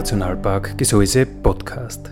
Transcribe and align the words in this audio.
Naturnationalpark 0.00 0.78
Gesäuse 0.78 1.26
Podcast. 1.26 2.10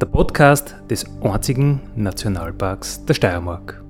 Der 0.00 0.06
Podcast 0.06 0.74
des 0.90 1.06
einzigen 1.22 1.80
Nationalparks 1.94 3.04
der 3.04 3.14
Steiermark. 3.14 3.80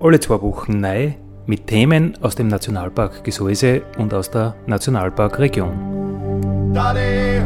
Alle 0.00 0.18
zwei 0.20 0.40
Wochen 0.40 0.80
neu 0.80 1.12
mit 1.44 1.66
Themen 1.66 2.16
aus 2.22 2.34
dem 2.34 2.48
Nationalpark 2.48 3.22
Gesäuse 3.22 3.82
und 3.98 4.14
aus 4.14 4.30
der 4.30 4.54
Nationalparkregion. 4.66 6.72
Daddy, 6.72 7.42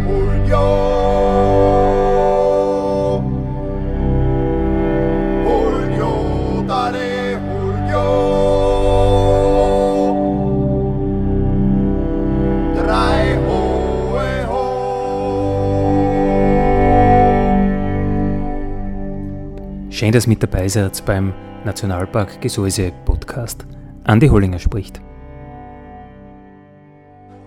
Schön, 20.04 20.12
dass 20.12 20.26
mit 20.26 20.42
dabei 20.42 20.68
seid 20.68 21.02
beim 21.06 21.32
Nationalpark 21.64 22.42
Gesäuse 22.42 22.92
Podcast. 23.06 23.64
Andi 24.04 24.28
Hollinger 24.28 24.58
spricht. 24.58 25.00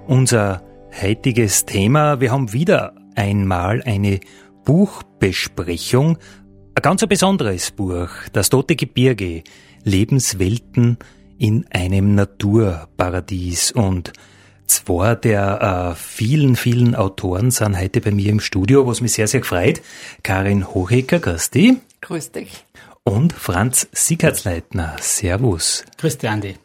Unser 0.07 0.63
heutiges 0.99 1.65
Thema, 1.65 2.19
wir 2.19 2.31
haben 2.31 2.53
wieder 2.53 2.95
einmal 3.13 3.83
eine 3.83 4.21
Buchbesprechung. 4.65 6.17
Ein 6.73 6.81
ganz 6.81 7.05
besonderes 7.05 7.69
Buch, 7.69 8.09
Das 8.33 8.49
Tote 8.49 8.75
Gebirge, 8.75 9.43
Lebenswelten 9.83 10.97
in 11.37 11.67
einem 11.69 12.15
Naturparadies 12.15 13.71
und 13.71 14.13
Zwei 14.65 15.13
der 15.13 15.91
äh, 15.91 15.95
vielen, 15.95 16.55
vielen 16.55 16.95
Autoren 16.95 17.51
sind 17.51 17.79
heute 17.79 18.01
bei 18.01 18.11
mir 18.11 18.31
im 18.31 18.39
Studio, 18.39 18.87
was 18.87 18.99
mich 18.99 19.13
sehr, 19.13 19.27
sehr 19.27 19.41
gefreut. 19.41 19.81
Karin 20.23 20.73
Hochecker, 20.73 21.19
grüß 21.19 21.51
dich. 21.51 21.75
Grüß 22.01 22.31
dich. 22.31 22.65
Und 23.03 23.33
Franz 23.33 23.87
Siegertsleitner, 23.91 24.95
servus. 24.99 25.85
Grüß 25.97 26.17
dich, 26.17 26.29
Andi. 26.29 26.55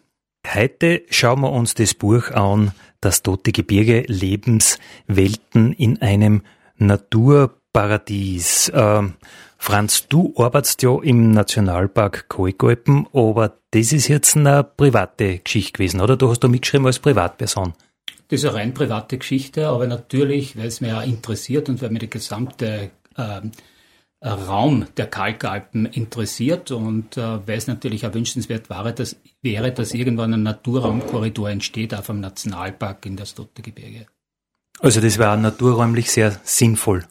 Heute 0.55 1.03
schauen 1.09 1.41
wir 1.41 1.53
uns 1.53 1.75
das 1.75 1.95
Buch 1.95 2.31
an, 2.31 2.73
Das 3.01 3.23
Tote 3.23 3.53
Gebirge, 3.53 4.05
Lebenswelten 4.07 5.73
in 5.73 6.03
einem 6.03 6.43
Naturparadies. 6.77 8.71
Ähm, 8.75 9.15
Franz, 9.57 10.09
du 10.09 10.35
arbeitest 10.37 10.83
ja 10.83 11.01
im 11.01 11.31
Nationalpark 11.31 12.29
Kalkalpen, 12.29 13.07
aber 13.13 13.59
das 13.71 13.93
ist 13.93 14.09
jetzt 14.09 14.37
eine 14.37 14.65
private 14.65 15.39
Geschichte 15.39 15.75
gewesen, 15.75 16.01
oder? 16.01 16.17
Du 16.17 16.29
hast 16.29 16.41
da 16.41 16.49
mitgeschrieben 16.49 16.87
als 16.87 16.99
Privatperson. 16.99 17.73
Das 18.29 18.41
ist 18.41 18.45
eine 18.47 18.55
rein 18.57 18.75
private 18.75 19.19
Geschichte, 19.19 19.69
aber 19.69 19.87
natürlich, 19.87 20.57
weil 20.57 20.67
es 20.67 20.81
mich 20.81 20.91
ja 20.91 21.03
interessiert 21.03 21.69
und 21.69 21.81
weil 21.81 21.91
mir 21.91 22.01
der 22.01 22.09
gesamte 22.09 22.91
ähm, 23.17 23.53
äh, 23.55 23.72
Raum 24.29 24.87
der 24.97 25.07
Kalkalpen 25.07 25.87
interessiert 25.87 26.71
und 26.71 27.17
äh, 27.17 27.47
weil 27.47 27.59
es 27.59 27.67
natürlich 27.67 28.07
auch 28.07 28.15
wünschenswert 28.15 28.71
wäre, 28.71 28.93
dass, 28.93 29.17
wäre, 29.43 29.73
dass 29.73 29.95
irgendwann 29.95 30.35
ein 30.35 30.43
Naturraumkorridor 30.45 31.51
entsteht 31.51 31.95
auf 31.95 32.07
dem 32.07 32.21
Nationalpark 32.21 33.05
in 33.07 33.17
das 33.17 33.35
Gebirge. 33.35 34.07
Also 34.79 35.01
das 35.01 35.19
wäre 35.19 35.37
naturräumlich 35.37 36.11
sehr 36.11 36.41
sinnvoll. 36.45 37.05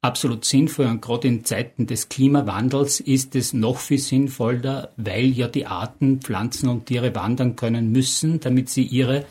Absolut 0.00 0.44
sinnvoll 0.44 0.86
und 0.86 1.02
gerade 1.02 1.26
in 1.26 1.44
Zeiten 1.44 1.86
des 1.86 2.08
Klimawandels 2.08 3.00
ist 3.00 3.34
es 3.34 3.52
noch 3.52 3.78
viel 3.78 3.98
sinnvoller, 3.98 4.90
weil 4.96 5.26
ja 5.26 5.48
die 5.48 5.66
Arten, 5.66 6.20
Pflanzen 6.20 6.68
und 6.68 6.86
Tiere 6.86 7.14
wandern 7.14 7.56
können 7.56 7.90
müssen, 7.90 8.40
damit 8.40 8.68
sie 8.68 8.84
ihre 8.84 9.24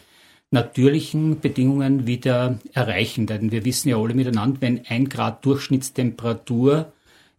natürlichen 0.51 1.39
Bedingungen 1.39 2.07
wieder 2.07 2.59
erreichen. 2.73 3.27
Denn 3.27 3.51
wir 3.51 3.63
wissen 3.63 3.89
ja 3.89 3.97
alle 3.97 4.13
miteinander, 4.13 4.59
wenn 4.59 4.85
ein 4.87 5.07
Grad 5.07 5.45
Durchschnittstemperatur 5.45 6.91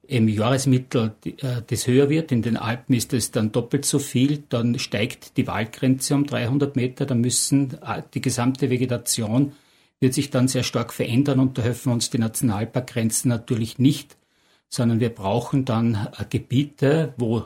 im 0.09 0.27
Jahresmittel 0.27 1.13
äh, 1.25 1.63
das 1.67 1.87
höher 1.87 2.09
wird, 2.09 2.33
in 2.33 2.43
den 2.43 2.57
Alpen 2.57 2.95
ist 2.95 3.13
es 3.13 3.31
dann 3.31 3.53
doppelt 3.53 3.85
so 3.85 3.99
viel, 3.99 4.43
dann 4.49 4.79
steigt 4.79 5.37
die 5.37 5.47
Waldgrenze 5.47 6.15
um 6.15 6.27
300 6.27 6.75
Meter, 6.77 7.07
dann 7.07 7.21
müssen 7.21 7.75
äh, 7.83 8.03
die 8.15 8.23
gesamte 8.23 8.71
Vegetation 8.71 9.53
wird 10.01 10.15
sich 10.15 10.31
dann 10.31 10.49
sehr 10.49 10.63
stark 10.63 10.93
verändern 10.93 11.41
und 11.41 11.59
da 11.59 11.63
helfen 11.63 11.93
uns 11.93 12.09
die 12.09 12.19
Nationalparkgrenzen 12.19 13.29
natürlich 13.29 13.79
nicht, 13.79 14.17
sondern 14.69 14.99
wir 14.99 15.11
brauchen 15.11 15.65
dann 15.65 16.09
äh, 16.19 16.25
Gebiete, 16.29 17.15
wo 17.17 17.45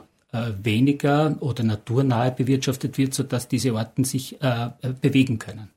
weniger 0.63 1.37
oder 1.41 1.63
naturnahe 1.63 2.31
bewirtschaftet 2.31 2.97
wird, 2.97 3.13
sodass 3.13 3.47
diese 3.47 3.75
Orten 3.75 4.03
sich 4.03 4.39
bewegen 4.99 5.37
können. 5.37 5.69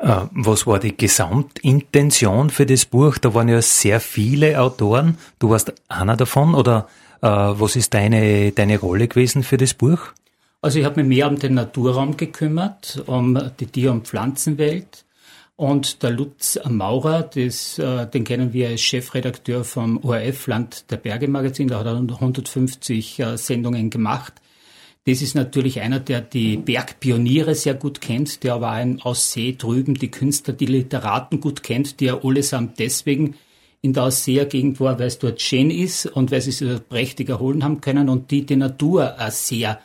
Äh, 0.00 0.22
was 0.32 0.66
war 0.66 0.78
die 0.78 0.96
Gesamtintention 0.96 2.50
für 2.50 2.66
das 2.66 2.86
Buch? 2.86 3.18
Da 3.18 3.34
waren 3.34 3.48
ja 3.48 3.60
sehr 3.60 4.00
viele 4.00 4.60
Autoren. 4.60 5.18
Du 5.38 5.50
warst 5.50 5.72
einer 5.88 6.16
davon 6.16 6.54
oder 6.54 6.88
äh, 7.20 7.26
was 7.26 7.76
ist 7.76 7.92
deine, 7.92 8.50
deine 8.52 8.78
Rolle 8.78 9.08
gewesen 9.08 9.42
für 9.42 9.58
das 9.58 9.74
Buch? 9.74 9.98
Also 10.62 10.78
ich 10.78 10.84
habe 10.84 11.02
mich 11.02 11.08
mehr 11.18 11.28
um 11.28 11.38
den 11.38 11.54
Naturraum 11.54 12.16
gekümmert, 12.16 13.02
um 13.06 13.38
die 13.60 13.66
Tier- 13.66 13.92
und 13.92 14.06
Pflanzenwelt. 14.06 15.04
Und 15.56 16.02
der 16.02 16.10
Lutz 16.12 16.58
Maurer, 16.66 17.22
das, 17.22 17.78
äh, 17.78 18.06
den 18.06 18.24
kennen 18.24 18.54
wir 18.54 18.70
als 18.70 18.80
Chefredakteur 18.80 19.64
vom 19.64 20.02
ORF 20.02 20.46
Land 20.46 20.90
der 20.90 20.96
Berge 20.96 21.28
Magazin, 21.28 21.68
da 21.68 21.80
hat 21.80 21.86
er 21.86 21.96
150 21.96 23.18
äh, 23.18 23.36
Sendungen 23.36 23.90
gemacht. 23.90 24.32
Das 25.06 25.22
ist 25.22 25.34
natürlich 25.34 25.80
einer, 25.80 25.98
der 25.98 26.20
die 26.20 26.58
Bergpioniere 26.58 27.54
sehr 27.54 27.74
gut 27.74 28.00
kennt, 28.00 28.42
der 28.44 28.54
aber 28.54 28.72
auch 28.72 29.06
aus 29.06 29.32
See 29.32 29.56
drüben 29.56 29.94
die 29.94 30.10
Künstler, 30.10 30.52
die 30.52 30.66
Literaten 30.66 31.40
gut 31.40 31.62
kennt, 31.62 32.00
die 32.00 32.06
er 32.06 32.24
allesamt 32.24 32.78
deswegen 32.78 33.36
in 33.82 33.94
der 33.94 34.04
Aussehergegend 34.04 34.78
war, 34.78 34.98
weil 34.98 35.06
es 35.06 35.18
dort 35.18 35.40
schön 35.40 35.70
ist 35.70 36.04
und 36.04 36.30
weil 36.30 36.42
sie 36.42 36.52
sich 36.52 36.88
prächtig 36.88 37.30
erholen 37.30 37.64
haben 37.64 37.80
können 37.80 38.10
und 38.10 38.30
die 38.30 38.44
die 38.44 38.56
Natur 38.56 39.14
auch 39.18 39.30
sehr 39.30 39.80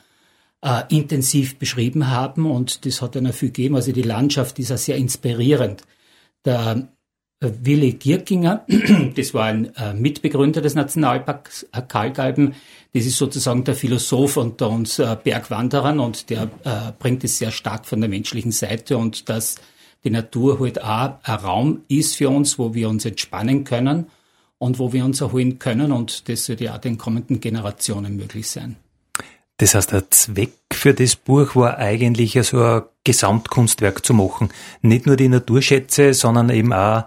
äh, 0.61 0.83
intensiv 0.89 1.57
beschrieben 1.57 2.09
haben 2.09 2.45
und 2.49 2.85
das 2.85 3.01
hat 3.01 3.15
einer 3.15 3.31
viel 3.31 3.49
gegeben. 3.49 3.75
Also 3.75 3.93
die 3.93 4.01
Landschaft 4.01 4.59
ist 4.59 4.71
auch 4.71 4.77
sehr 4.77 4.97
inspirierend. 4.97 5.83
Der 6.43 6.89
Willi 7.41 7.94
Gierkinger, 7.94 8.66
das 9.16 9.34
war 9.34 9.46
ein 9.46 9.75
äh, 9.75 9.94
Mitbegründer 9.94 10.62
des 10.62 10.75
Nationalparks 10.75 11.68
äh, 11.72 11.81
Kalkalben, 11.81 12.56
das 12.94 13.06
ist 13.06 13.18
sozusagen 13.18 13.63
der 13.66 13.75
Philosoph 13.75 14.38
unter 14.38 14.69
uns 14.69 15.00
äh, 15.00 15.18
Bergwanderern 15.22 16.00
und 16.00 16.29
der 16.29 16.44
äh, 16.63 16.91
bringt 16.97 17.23
es 17.23 17.38
sehr 17.38 17.51
stark 17.51 17.85
von 17.85 18.00
der 18.00 18.09
menschlichen 18.09 18.51
Seite 18.51 18.97
und 18.97 19.28
dass 19.28 19.56
die 20.06 20.12
Natur 20.12 20.59
halt 20.59 20.81
auch 20.81 21.16
ein 21.23 21.35
Raum 21.35 21.81
ist 21.90 22.16
für 22.16 22.29
uns, 22.29 22.57
wo 22.57 22.73
wir 22.73 22.88
uns 22.88 23.06
entspannen 23.06 23.66
können 23.66 24.06
und 24.57 24.79
wo 24.79 24.94
wir 24.94 25.03
uns 25.03 25.19
erholen 25.19 25.59
können 25.59 25.91
und 25.91 26.29
das 26.29 26.46
sollte 26.46 26.66
ja 26.66 26.75
auch 26.75 26.79
den 26.79 26.97
kommenden 26.97 27.41
Generationen 27.41 28.16
möglich 28.16 28.50
sein. 28.50 28.78
Das 29.57 29.73
heißt, 29.73 29.91
der 29.91 30.09
Zweck 30.12 30.53
für 30.72 30.94
das 30.94 31.16
Buch 31.16 31.56
war 31.56 31.78
eigentlich 31.78 32.38
so 32.44 32.62
ein 32.62 32.81
Gesamtkunstwerk 33.06 34.06
zu 34.06 34.13
machen. 34.13 34.50
Nicht 34.81 35.06
nur 35.06 35.16
die 35.16 35.29
Naturschätze, 35.29 36.13
sondern 36.13 36.50
eben 36.50 36.73
auch 36.73 37.05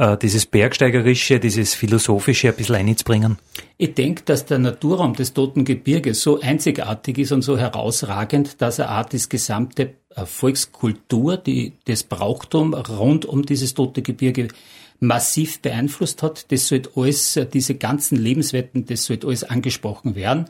äh, 0.00 0.16
dieses 0.16 0.46
Bergsteigerische, 0.46 1.38
dieses 1.38 1.74
Philosophische 1.74 2.48
ein 2.48 2.54
bisschen 2.54 2.76
einzubringen. 2.76 3.36
Ich 3.76 3.92
denke, 3.92 4.22
dass 4.24 4.46
der 4.46 4.58
Naturraum 4.58 5.14
des 5.14 5.34
Toten 5.34 5.66
Gebirges 5.66 6.22
so 6.22 6.40
einzigartig 6.40 7.18
ist 7.18 7.32
und 7.32 7.42
so 7.42 7.58
herausragend, 7.58 8.62
dass 8.62 8.78
er 8.78 8.98
auch 8.98 9.04
das 9.04 9.28
gesamte 9.28 9.96
äh, 10.16 10.24
Volkskultur, 10.24 11.36
die, 11.36 11.74
das 11.84 12.02
Brauchtum 12.04 12.72
rund 12.72 13.26
um 13.26 13.44
dieses 13.44 13.74
Tote 13.74 14.00
Gebirge 14.00 14.48
massiv 15.00 15.60
beeinflusst 15.60 16.22
hat. 16.22 16.50
Das 16.50 16.68
sollte 16.68 16.92
alles, 16.96 17.36
äh, 17.36 17.44
diese 17.44 17.74
ganzen 17.74 18.16
Lebenswetten, 18.16 18.86
das 18.86 19.04
sollte 19.04 19.26
alles 19.26 19.44
angesprochen 19.44 20.14
werden. 20.14 20.46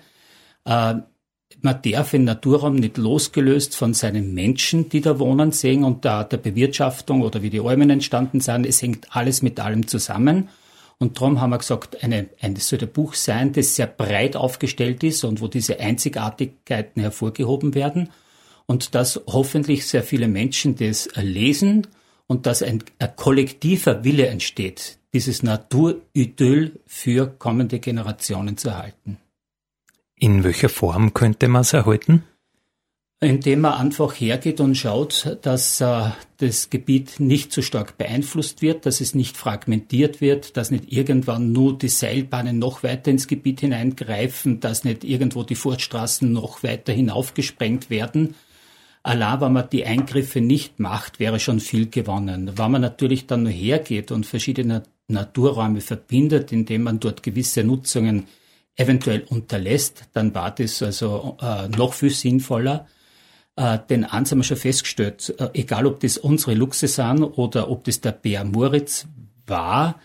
Man 1.62 1.82
darf 1.82 2.12
den 2.12 2.24
Naturraum 2.24 2.76
nicht 2.76 2.96
losgelöst 2.96 3.76
von 3.76 3.92
seinen 3.92 4.34
Menschen, 4.34 4.88
die 4.88 5.00
da 5.00 5.18
wohnen, 5.18 5.52
sehen 5.52 5.84
und 5.84 6.04
da 6.04 6.24
der 6.24 6.38
Bewirtschaftung 6.38 7.22
oder 7.22 7.42
wie 7.42 7.50
die 7.50 7.60
Almen 7.60 7.90
entstanden 7.90 8.40
sind. 8.40 8.64
Es 8.64 8.80
hängt 8.80 9.14
alles 9.14 9.42
mit 9.42 9.60
allem 9.60 9.86
zusammen. 9.86 10.48
Und 10.98 11.16
darum 11.16 11.40
haben 11.40 11.50
wir 11.50 11.58
gesagt, 11.58 12.02
eine, 12.02 12.28
ein, 12.40 12.54
das 12.54 12.68
soll 12.68 12.78
ein 12.80 12.92
Buch 12.92 13.14
sein, 13.14 13.52
das 13.52 13.74
sehr 13.74 13.86
breit 13.86 14.36
aufgestellt 14.36 15.02
ist 15.02 15.24
und 15.24 15.40
wo 15.40 15.48
diese 15.48 15.80
Einzigartigkeiten 15.80 17.02
hervorgehoben 17.02 17.74
werden. 17.74 18.10
Und 18.66 18.94
dass 18.94 19.20
hoffentlich 19.26 19.86
sehr 19.86 20.02
viele 20.02 20.28
Menschen 20.28 20.76
das 20.76 21.08
lesen 21.16 21.86
und 22.26 22.46
dass 22.46 22.62
ein, 22.62 22.84
ein 22.98 23.16
kollektiver 23.16 24.04
Wille 24.04 24.28
entsteht, 24.28 24.98
dieses 25.12 25.42
Naturidyll 25.42 26.78
für 26.86 27.26
kommende 27.26 27.80
Generationen 27.80 28.56
zu 28.56 28.68
erhalten. 28.68 29.18
In 30.20 30.44
welcher 30.44 30.68
Form 30.68 31.14
könnte 31.14 31.48
man 31.48 31.62
es 31.62 31.72
erhalten? 31.72 32.22
indem 33.22 33.60
man 33.60 33.74
einfach 33.74 34.14
hergeht 34.14 34.60
und 34.60 34.74
schaut, 34.76 35.36
dass 35.42 35.80
äh, 35.82 36.10
das 36.38 36.70
Gebiet 36.70 37.20
nicht 37.20 37.52
so 37.52 37.60
stark 37.60 37.98
beeinflusst 37.98 38.62
wird, 38.62 38.86
dass 38.86 39.02
es 39.02 39.14
nicht 39.14 39.36
fragmentiert 39.36 40.22
wird, 40.22 40.56
dass 40.56 40.70
nicht 40.70 40.90
irgendwann 40.90 41.52
nur 41.52 41.76
die 41.76 41.88
Seilbahnen 41.88 42.58
noch 42.58 42.82
weiter 42.82 43.10
ins 43.10 43.26
Gebiet 43.26 43.60
hineingreifen, 43.60 44.60
dass 44.60 44.84
nicht 44.84 45.04
irgendwo 45.04 45.42
die 45.42 45.54
Fortstraßen 45.54 46.32
noch 46.32 46.62
weiter 46.62 46.94
hinaufgesprengt 46.94 47.90
werden. 47.90 48.36
Allein, 49.02 49.40
wenn 49.42 49.52
man 49.52 49.68
die 49.70 49.84
Eingriffe 49.84 50.40
nicht 50.40 50.80
macht, 50.80 51.20
wäre 51.20 51.40
schon 51.40 51.60
viel 51.60 51.90
gewonnen. 51.90 52.52
Wenn 52.56 52.70
man 52.70 52.80
natürlich 52.80 53.26
dann 53.26 53.42
nur 53.42 53.52
hergeht 53.52 54.12
und 54.12 54.24
verschiedene 54.24 54.82
Naturräume 55.08 55.82
verbindet, 55.82 56.52
indem 56.52 56.84
man 56.84 57.00
dort 57.00 57.22
gewisse 57.22 57.64
Nutzungen 57.64 58.28
eventuell 58.80 59.24
unterlässt, 59.28 60.04
dann 60.14 60.34
war 60.34 60.50
das 60.54 60.82
also 60.82 61.36
äh, 61.40 61.68
noch 61.68 61.92
viel 61.92 62.10
sinnvoller. 62.10 62.86
Äh, 63.56 63.78
denn 63.88 64.04
eins 64.04 64.30
haben 64.30 64.38
wir 64.38 64.44
schon 64.44 64.56
festgestellt, 64.56 65.34
äh, 65.38 65.50
egal 65.52 65.86
ob 65.86 66.00
das 66.00 66.16
unsere 66.16 66.54
Luchse 66.54 66.88
sind 66.88 67.22
oder 67.22 67.70
ob 67.70 67.84
das 67.84 68.00
der 68.00 68.12
Bär 68.12 68.44
Moritz 68.44 69.06
war, 69.46 70.00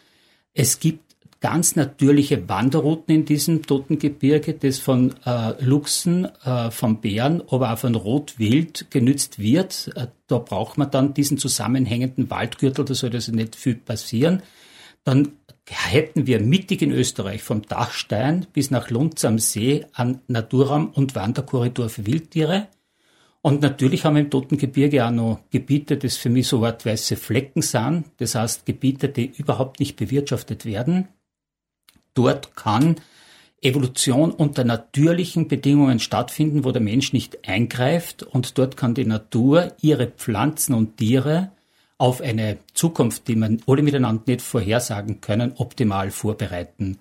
es 0.53 0.79
gibt 0.79 1.05
ganz 1.39 1.75
natürliche 1.75 2.49
Wanderrouten 2.49 3.13
in 3.13 3.25
diesem 3.25 3.61
Totengebirge, 3.61 4.55
das 4.55 4.79
von 4.79 5.13
äh, 5.25 5.63
Luchsen, 5.63 6.25
äh, 6.43 6.71
von 6.71 7.01
Bären, 7.01 7.43
aber 7.49 7.71
auch 7.71 7.77
von 7.77 7.95
Rotwild 7.95 8.87
genützt 8.89 9.39
wird. 9.39 9.91
Äh, 9.95 10.07
da 10.27 10.39
braucht 10.39 10.77
man 10.77 10.91
dann 10.91 11.13
diesen 11.13 11.37
zusammenhängenden 11.37 12.29
Waldgürtel, 12.29 12.83
da 12.83 12.93
soll 12.93 13.13
also 13.13 13.31
nicht 13.31 13.55
viel 13.55 13.75
passieren. 13.75 14.41
Dann 15.03 15.33
hätten 15.73 16.27
wir 16.27 16.39
mittig 16.41 16.81
in 16.81 16.91
Österreich 16.91 17.41
vom 17.41 17.63
Dachstein 17.63 18.45
bis 18.53 18.69
nach 18.69 18.89
Lunz 18.89 19.25
am 19.25 19.39
See 19.39 19.85
einen 19.93 20.21
Naturraum 20.27 20.89
und 20.89 21.15
Wanderkorridor 21.15 21.89
für 21.89 22.05
Wildtiere. 22.05 22.67
Und 23.41 23.61
natürlich 23.61 24.05
haben 24.05 24.15
wir 24.15 24.21
im 24.21 24.31
Totengebirge 24.31 25.05
auch 25.05 25.11
noch 25.11 25.39
Gebiete, 25.51 25.97
das 25.97 26.17
für 26.17 26.29
mich 26.29 26.47
so 26.47 26.65
Art 26.65 26.85
weiße 26.85 27.15
Flecken 27.15 27.61
sind. 27.61 28.05
Das 28.17 28.35
heißt, 28.35 28.65
Gebiete, 28.65 29.09
die 29.09 29.31
überhaupt 29.37 29.79
nicht 29.79 29.95
bewirtschaftet 29.97 30.65
werden. 30.65 31.07
Dort 32.15 32.55
kann 32.55 32.95
Evolution 33.61 34.31
unter 34.31 34.63
natürlichen 34.63 35.47
Bedingungen 35.47 35.99
stattfinden, 35.99 36.63
wo 36.63 36.71
der 36.71 36.81
Mensch 36.81 37.13
nicht 37.13 37.47
eingreift. 37.47 38.23
Und 38.23 38.57
dort 38.57 38.77
kann 38.77 38.95
die 38.95 39.05
Natur 39.05 39.73
ihre 39.81 40.07
Pflanzen 40.07 40.73
und 40.73 40.97
Tiere 40.97 41.51
auf 41.97 42.21
eine 42.21 42.57
Zukunft, 42.73 43.27
die 43.27 43.35
man 43.35 43.61
alle 43.67 43.81
miteinander 43.81 44.23
nicht 44.27 44.41
vorhersagen 44.41 45.21
können, 45.21 45.53
optimal 45.55 46.11
vorbereiten 46.11 46.97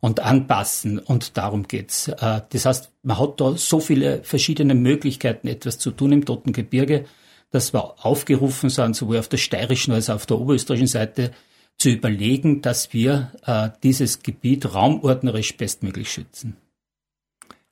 und 0.00 0.20
anpassen. 0.20 0.98
Und 0.98 1.36
darum 1.36 1.68
geht's. 1.68 2.08
Äh, 2.08 2.42
das 2.48 2.64
heißt, 2.64 2.90
man 3.02 3.18
hat 3.18 3.40
da 3.40 3.56
so 3.56 3.80
viele 3.80 4.22
verschiedene 4.22 4.74
Möglichkeiten, 4.74 5.48
etwas 5.48 5.78
zu 5.78 5.90
tun 5.90 6.12
im 6.12 6.24
Totengebirge, 6.24 7.04
dass 7.50 7.72
wir 7.72 8.04
aufgerufen 8.04 8.70
sind, 8.70 8.94
sowohl 8.94 9.18
auf 9.18 9.28
der 9.28 9.38
steirischen 9.38 9.92
als 9.94 10.10
auch 10.10 10.16
auf 10.16 10.26
der 10.26 10.38
oberösterreichischen 10.38 10.88
Seite, 10.88 11.30
zu 11.78 11.90
überlegen, 11.90 12.60
dass 12.60 12.92
wir 12.92 13.32
äh, 13.46 13.70
dieses 13.82 14.22
Gebiet 14.22 14.74
raumordnerisch 14.74 15.56
bestmöglich 15.56 16.10
schützen. 16.10 16.56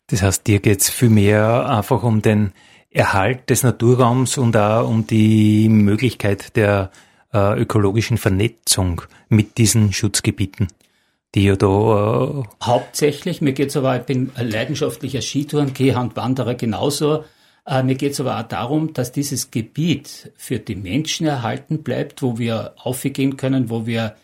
Das 0.06 0.23
heißt, 0.23 0.46
dir 0.46 0.61
geht's 0.61 0.88
viel 0.88 1.08
mehr 1.08 1.69
einfach 1.69 2.05
um 2.05 2.23
den 2.23 2.52
Erhalt 2.91 3.50
des 3.50 3.62
Naturraums 3.62 4.38
und 4.38 4.56
auch 4.56 4.88
um 4.88 5.06
die 5.06 5.69
Möglichkeit 5.69 6.56
der 6.56 6.91
äh, 7.33 7.61
ökologischen 7.61 8.19
Vernetzung 8.19 9.03
mit 9.29 9.59
diesen 9.59 9.93
Schutzgebieten 9.93 10.69
die 11.37 11.44
ja 11.44 11.55
da. 11.55 11.67
Äh 11.67 12.65
Hauptsächlich, 12.65 13.41
mir 13.41 13.53
geht's 13.53 13.77
aber, 13.77 13.97
ich 13.97 14.05
bin 14.05 14.33
leidenschaftlicher 14.37 15.21
Skitouren, 15.21 15.73
Wanderer 16.17 16.55
genauso. 16.55 17.25
Äh, 17.67 17.83
mir 17.83 17.94
geht's 17.94 18.21
aber 18.21 18.41
auch 18.41 18.49
darum, 18.49 18.93
dass 18.94 19.12
dieses 19.12 19.50
Gebiet 19.50 20.33
für 20.37 20.59
die 20.59 20.77
Menschen 20.77 21.27
erhalten 21.27 21.83
bleibt, 21.83 22.23
wo 22.23 22.38
wir 22.38 22.75
aufgehen 22.77 23.37
können, 23.37 23.71
wo 23.71 23.87
wir 23.87 24.17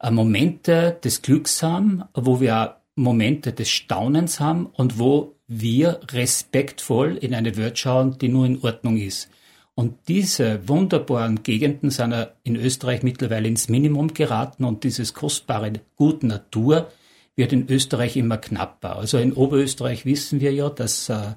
äh, 0.00 0.10
Momente 0.10 0.98
des 1.04 1.22
Glücks 1.22 1.62
haben, 1.62 2.04
wo 2.14 2.40
wir 2.40 2.76
Momente 2.94 3.52
des 3.52 3.68
Staunens 3.68 4.40
haben 4.40 4.66
und 4.66 4.98
wo 4.98 5.35
wir 5.48 6.00
respektvoll 6.10 7.16
in 7.16 7.34
eine 7.34 7.56
Welt 7.56 7.78
schauen, 7.78 8.18
die 8.18 8.28
nur 8.28 8.46
in 8.46 8.60
Ordnung 8.62 8.96
ist. 8.96 9.30
Und 9.74 10.08
diese 10.08 10.66
wunderbaren 10.68 11.42
Gegenden 11.42 11.90
sind 11.90 12.12
ja 12.12 12.28
in 12.42 12.56
Österreich 12.56 13.02
mittlerweile 13.02 13.46
ins 13.46 13.68
Minimum 13.68 14.14
geraten 14.14 14.64
und 14.64 14.84
dieses 14.84 15.12
kostbare 15.12 15.72
Gut 15.96 16.22
Natur 16.22 16.90
wird 17.36 17.52
in 17.52 17.68
Österreich 17.68 18.16
immer 18.16 18.38
knapper. 18.38 18.96
Also 18.96 19.18
in 19.18 19.34
Oberösterreich 19.34 20.06
wissen 20.06 20.40
wir 20.40 20.52
ja, 20.52 20.70
dass 20.70 21.10
äh, 21.10 21.34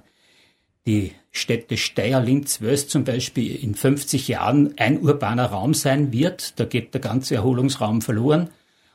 die 0.87 1.11
Städte 1.31 1.75
Steyr, 1.75 2.21
Linz, 2.21 2.61
Wöst 2.61 2.89
zum 2.89 3.03
Beispiel 3.03 3.55
in 3.55 3.75
50 3.75 4.29
Jahren 4.29 4.73
ein 4.77 5.01
urbaner 5.01 5.47
Raum 5.47 5.73
sein 5.73 6.13
wird. 6.13 6.59
Da 6.59 6.65
geht 6.65 6.93
der 6.93 7.01
ganze 7.01 7.35
Erholungsraum 7.35 8.01
verloren. 8.01 8.49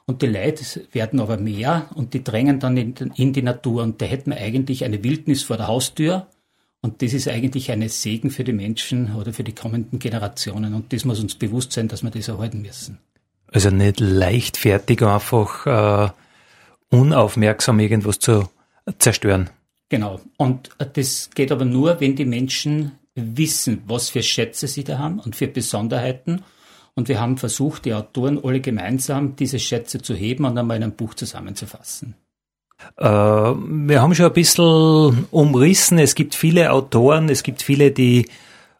Und 0.06 0.22
die 0.22 0.26
Leute 0.26 0.64
werden 0.92 1.20
aber 1.20 1.38
mehr 1.38 1.88
und 1.94 2.12
die 2.12 2.22
drängen 2.22 2.60
dann 2.60 2.76
in, 2.76 2.94
in 3.16 3.32
die 3.32 3.42
Natur. 3.42 3.82
Und 3.82 4.02
da 4.02 4.06
hätten 4.06 4.30
wir 4.30 4.38
eigentlich 4.38 4.84
eine 4.84 5.02
Wildnis 5.02 5.42
vor 5.42 5.56
der 5.56 5.68
Haustür 5.68 6.26
und 6.84 7.00
das 7.00 7.14
ist 7.14 7.28
eigentlich 7.28 7.70
eine 7.70 7.88
Segen 7.88 8.30
für 8.30 8.44
die 8.44 8.52
Menschen 8.52 9.14
oder 9.14 9.32
für 9.32 9.42
die 9.42 9.54
kommenden 9.54 9.98
Generationen. 9.98 10.74
Und 10.74 10.92
das 10.92 11.06
muss 11.06 11.18
uns 11.18 11.34
bewusst 11.34 11.72
sein, 11.72 11.88
dass 11.88 12.02
wir 12.02 12.10
das 12.10 12.28
erhalten 12.28 12.60
müssen. 12.60 12.98
Also 13.46 13.70
nicht 13.70 14.00
leichtfertig 14.00 15.00
einfach 15.00 15.66
äh, 15.66 16.10
unaufmerksam 16.94 17.80
irgendwas 17.80 18.18
zu 18.18 18.50
zerstören. 18.98 19.48
Genau. 19.88 20.20
Und 20.36 20.68
das 20.92 21.30
geht 21.34 21.52
aber 21.52 21.64
nur, 21.64 22.00
wenn 22.00 22.16
die 22.16 22.26
Menschen 22.26 22.92
wissen, 23.14 23.82
was 23.86 24.10
für 24.10 24.22
Schätze 24.22 24.68
sie 24.68 24.84
da 24.84 24.98
haben 24.98 25.20
und 25.20 25.36
für 25.36 25.48
Besonderheiten. 25.48 26.42
Und 26.96 27.08
wir 27.08 27.20
haben 27.20 27.38
versucht, 27.38 27.84
die 27.84 27.94
Autoren 27.94 28.38
alle 28.42 28.60
gemeinsam 28.60 29.34
diese 29.36 29.58
Schätze 29.58 30.00
zu 30.00 30.14
heben 30.14 30.44
und 30.44 30.56
einmal 30.56 30.76
in 30.76 30.84
ein 30.84 30.92
Buch 30.92 31.14
zusammenzufassen. 31.14 32.14
Äh, 32.96 33.04
wir 33.04 34.00
haben 34.00 34.14
schon 34.14 34.26
ein 34.26 34.32
bisschen 34.32 35.26
umrissen. 35.30 35.98
Es 35.98 36.14
gibt 36.14 36.34
viele 36.34 36.70
Autoren, 36.70 37.28
es 37.28 37.42
gibt 37.42 37.62
viele, 37.62 37.90
die 37.90 38.28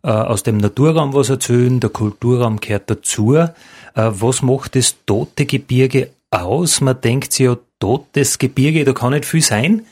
äh, 0.03 0.09
aus 0.09 0.43
dem 0.43 0.59
Naturraum 0.59 1.13
was 1.13 1.29
erzählen, 1.29 1.81
der 1.81 1.91
Kulturraum 1.91 2.61
gehört 2.61 2.89
dazu. 2.91 3.35
Äh, 3.35 3.49
was 3.95 4.43
macht 4.43 4.77
das 4.77 4.97
tote 5.07 5.47
Gebirge 5.47 6.11
aus? 6.31 6.81
Man 6.81 7.01
denkt 7.01 7.33
sich 7.33 7.47
ja, 7.47 7.57
totes 7.81 8.39
Gebirge, 8.39 8.85
da 8.85 8.93
kann 8.93 9.13
nicht 9.13 9.25
viel 9.25 9.43
sein. 9.43 9.87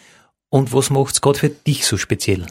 Und 0.49 0.73
was 0.73 0.91
macht 0.91 1.15
es 1.15 1.21
gerade 1.21 1.39
für 1.39 1.49
dich 1.49 1.87
so 1.87 1.97
speziell? 1.97 2.47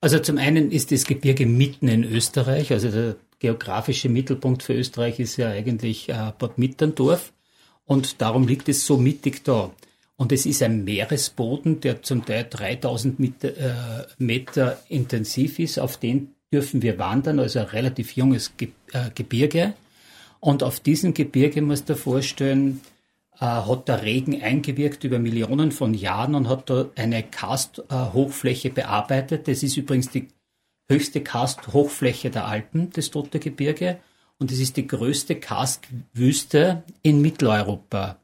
Also 0.00 0.18
zum 0.18 0.38
einen 0.38 0.72
ist 0.72 0.90
das 0.90 1.04
Gebirge 1.04 1.46
mitten 1.46 1.88
in 1.88 2.04
Österreich, 2.04 2.72
also 2.72 2.90
der 2.90 3.16
geografische 3.42 4.08
Mittelpunkt 4.08 4.62
für 4.62 4.72
Österreich 4.72 5.20
ist 5.20 5.36
ja 5.36 5.50
eigentlich 5.50 6.06
Bad 6.06 6.56
Mitterndorf 6.56 7.32
und 7.84 8.22
darum 8.22 8.46
liegt 8.46 8.68
es 8.68 8.86
so 8.86 8.96
mittig 8.96 9.44
da. 9.44 9.70
Und 10.16 10.30
es 10.30 10.46
ist 10.46 10.62
ein 10.62 10.84
Meeresboden, 10.84 11.80
der 11.80 12.02
zum 12.02 12.24
Teil 12.24 12.46
3000 12.48 13.18
Meter, 13.18 13.48
äh, 13.56 14.06
Meter 14.18 14.78
intensiv 14.88 15.58
ist. 15.58 15.80
Auf 15.80 15.96
den 15.96 16.34
dürfen 16.52 16.80
wir 16.80 16.98
wandern, 16.98 17.40
also 17.40 17.58
ein 17.58 17.66
relativ 17.66 18.12
junges 18.12 18.56
Ge 18.56 18.68
äh, 18.92 19.10
Gebirge. 19.14 19.74
Und 20.38 20.62
auf 20.62 20.80
diesem 20.80 21.12
Gebirge, 21.12 21.60
muss 21.60 21.84
dir 21.84 21.96
vorstellen, 21.96 22.82
äh, 23.40 23.46
hat 23.46 23.88
der 23.88 24.02
Regen 24.02 24.40
eingewirkt 24.40 25.02
über 25.02 25.18
Millionen 25.18 25.72
von 25.72 25.92
Jahren 25.92 26.36
und 26.36 26.48
hat 26.48 26.70
da 26.70 26.88
eine 26.94 27.24
Karsthochfläche 27.24 28.70
bearbeitet. 28.70 29.48
Das 29.48 29.62
ist 29.64 29.76
übrigens 29.76 30.10
die 30.10 30.28
höchste 30.92 31.22
Karsthochfläche 31.22 32.30
der 32.30 32.46
Alpen, 32.46 32.90
das 32.90 33.10
Tote 33.10 33.38
Gebirge. 33.38 33.98
Und 34.38 34.52
es 34.52 34.60
ist 34.60 34.76
die 34.76 34.86
größte 34.86 35.36
Karstwüste 35.36 36.82
in 37.02 37.20
Mitteleuropa. 37.20 38.18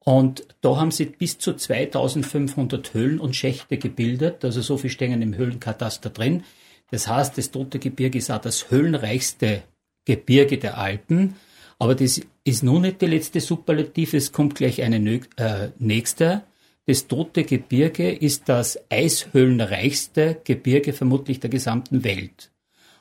Und 0.00 0.46
da 0.62 0.76
haben 0.76 0.90
sie 0.90 1.04
bis 1.04 1.38
zu 1.38 1.52
2500 1.52 2.94
Höhlen 2.94 3.20
und 3.20 3.36
Schächte 3.36 3.76
gebildet, 3.76 4.44
also 4.44 4.62
so 4.62 4.78
viel 4.78 4.88
stehen 4.88 5.20
im 5.20 5.36
Höhlenkataster 5.36 6.10
drin. 6.10 6.44
Das 6.90 7.08
heißt, 7.08 7.36
das 7.36 7.50
Tote 7.50 7.78
Gebirge 7.78 8.16
ist 8.16 8.30
auch 8.30 8.40
das 8.40 8.70
höhlenreichste 8.70 9.62
Gebirge 10.06 10.56
der 10.56 10.78
Alpen. 10.78 11.36
Aber 11.78 11.94
das 11.94 12.20
ist 12.44 12.62
nun 12.62 12.82
nicht 12.82 13.02
die 13.02 13.06
letzte 13.06 13.40
Superlativ, 13.40 14.14
es 14.14 14.32
kommt 14.32 14.54
gleich 14.54 14.82
eine 14.82 15.20
äh, 15.36 15.68
nächste. 15.78 16.42
Das 16.88 17.06
Tote 17.06 17.44
Gebirge 17.44 18.10
ist 18.10 18.48
das 18.48 18.80
eishöhlenreichste 18.88 20.40
Gebirge 20.42 20.92
vermutlich 20.94 21.38
der 21.38 21.50
gesamten 21.50 22.02
Welt. 22.02 22.50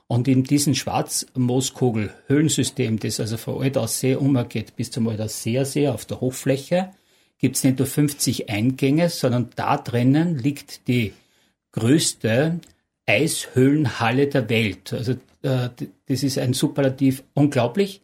Und 0.08 0.28
in 0.28 0.44
diesem 0.44 0.76
Schwarzmooskogel-Höhlensystem, 0.76 3.00
das 3.00 3.22
also 3.22 3.38
von 3.38 3.64
Altassee 3.64 4.16
umgeht 4.16 4.76
bis 4.76 4.92
zum 4.92 5.08
Altasseersee 5.08 5.88
auf 5.88 6.04
der 6.04 6.20
Hochfläche, 6.20 6.90
gibt 7.38 7.56
es 7.56 7.64
nicht 7.64 7.80
nur 7.80 7.88
50 7.88 8.50
Eingänge, 8.50 9.08
sondern 9.08 9.52
da 9.56 9.78
drinnen 9.78 10.38
liegt 10.38 10.90
die 10.90 11.14
größte 11.72 12.60
Eishöhlenhalle 13.06 14.28
der 14.28 14.50
Welt. 14.50 14.92
Also 14.92 15.14
äh, 15.44 15.70
das 16.08 16.24
ist 16.24 16.38
ein 16.38 16.52
Superlativ 16.52 17.24
unglaublich. 17.36 18.02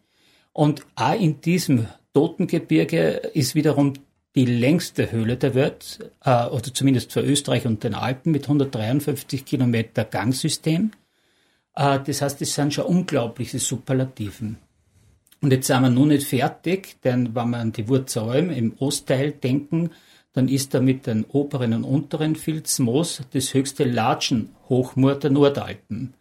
Und 0.54 0.86
auch 0.94 1.20
in 1.20 1.42
diesem 1.42 1.88
Totengebirge 2.14 3.20
ist 3.34 3.54
wiederum 3.54 3.92
die 4.34 4.46
längste 4.46 5.12
Höhle 5.12 5.36
der 5.36 5.54
Welt, 5.54 6.10
äh, 6.24 6.46
oder 6.46 6.74
zumindest 6.74 7.12
für 7.12 7.20
Österreich 7.20 7.66
und 7.66 7.84
den 7.84 7.94
Alpen 7.94 8.32
mit 8.32 8.44
153 8.44 9.44
Kilometer 9.44 10.04
Gangsystem. 10.04 10.90
Äh, 11.74 12.00
das 12.04 12.22
heißt, 12.22 12.42
es 12.42 12.54
sind 12.54 12.74
schon 12.74 12.86
unglaubliche 12.86 13.58
Superlativen. 13.58 14.58
Und 15.40 15.52
jetzt 15.52 15.66
sind 15.66 15.82
wir 15.82 15.90
noch 15.90 16.06
nicht 16.06 16.26
fertig, 16.26 16.96
denn 17.02 17.34
wenn 17.34 17.50
wir 17.50 17.58
an 17.58 17.72
die 17.72 17.88
Wurzalm 17.88 18.50
im 18.50 18.74
Ostteil 18.78 19.32
denken, 19.32 19.90
dann 20.32 20.48
ist 20.48 20.74
da 20.74 20.80
mit 20.80 21.06
den 21.06 21.24
oberen 21.26 21.72
und 21.74 21.84
unteren 21.84 22.34
Filzmoos 22.34 23.22
das 23.32 23.54
höchste 23.54 23.84
Latschenhochmoor 23.84 25.14
der 25.16 25.30
Nordalpen. 25.30 26.14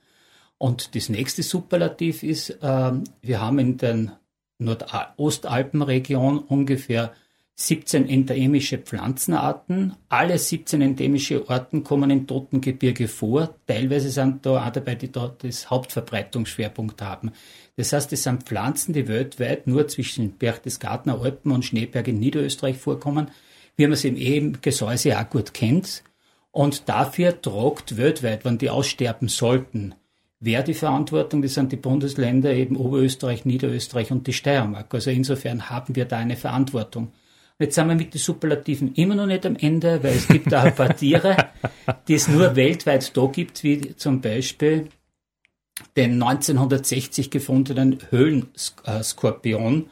Und 0.59 0.93
das 0.95 1.09
nächste 1.09 1.41
Superlativ 1.41 2.21
ist, 2.21 2.51
äh, 2.61 2.91
wir 3.21 3.41
haben 3.41 3.59
in 3.59 3.77
der 3.77 4.19
Nordostalpenregion 4.59 6.39
ungefähr 6.39 7.13
17 7.55 8.09
endemische 8.09 8.79
Pflanzenarten. 8.79 9.95
Alle 10.09 10.37
17 10.39 10.81
endemische 10.81 11.47
Arten 11.47 11.83
kommen 11.83 12.09
im 12.09 12.25
Totengebirge 12.25 13.07
vor. 13.07 13.55
Teilweise 13.67 14.09
sind 14.09 14.45
da 14.45 14.65
auch 14.65 14.71
dabei, 14.71 14.95
die 14.95 15.11
dort 15.11 15.43
das 15.43 15.69
Hauptverbreitungsschwerpunkt 15.69 17.01
haben. 17.01 17.31
Das 17.75 17.93
heißt, 17.93 18.11
es 18.13 18.23
sind 18.23 18.43
Pflanzen, 18.43 18.93
die 18.93 19.07
weltweit 19.07 19.67
nur 19.67 19.87
zwischen 19.87 20.31
Berchtesgadener 20.31 21.21
Alpen 21.21 21.51
und 21.51 21.63
Schneeberg 21.63 22.07
in 22.07 22.19
Niederösterreich 22.19 22.77
vorkommen, 22.77 23.29
wie 23.75 23.87
man 23.87 23.99
im 23.99 24.17
eben 24.17 24.61
Gesäuse 24.61 25.19
auch 25.19 25.29
gut 25.29 25.53
kennt. 25.53 26.03
Und 26.51 26.89
dafür 26.89 27.39
tragt 27.39 27.97
weltweit, 27.97 28.45
wenn 28.45 28.57
die 28.57 28.69
aussterben 28.69 29.27
sollten, 29.27 29.95
wer 30.39 30.61
die 30.61 30.73
Verantwortung, 30.75 31.41
das 31.41 31.53
sind 31.53 31.71
die 31.71 31.77
Bundesländer, 31.77 32.53
eben 32.53 32.75
Oberösterreich, 32.77 33.45
Niederösterreich 33.45 34.11
und 34.11 34.27
die 34.27 34.33
Steiermark. 34.33 34.93
Also 34.93 35.09
insofern 35.09 35.69
haben 35.69 35.95
wir 35.95 36.05
da 36.05 36.17
eine 36.17 36.35
Verantwortung. 36.35 37.11
Jetzt 37.63 37.75
sind 37.75 37.87
wir 37.87 37.95
mit 37.95 38.13
den 38.13 38.19
Superlativen 38.19 38.93
immer 38.95 39.15
noch 39.15 39.25
nicht 39.25 39.45
am 39.45 39.55
Ende, 39.55 40.03
weil 40.03 40.15
es 40.15 40.27
gibt 40.27 40.53
auch 40.53 40.63
ein 40.63 40.75
paar 40.75 40.93
Tiere, 40.93 41.37
die 42.09 42.15
es 42.15 42.27
nur 42.27 42.57
weltweit 42.57 43.15
da 43.15 43.25
gibt, 43.27 43.63
wie 43.63 43.95
zum 43.95 44.19
Beispiel 44.19 44.89
den 45.95 46.21
1960 46.21 47.31
gefundenen 47.31 47.99
Höhlenskorpion, 48.09 49.89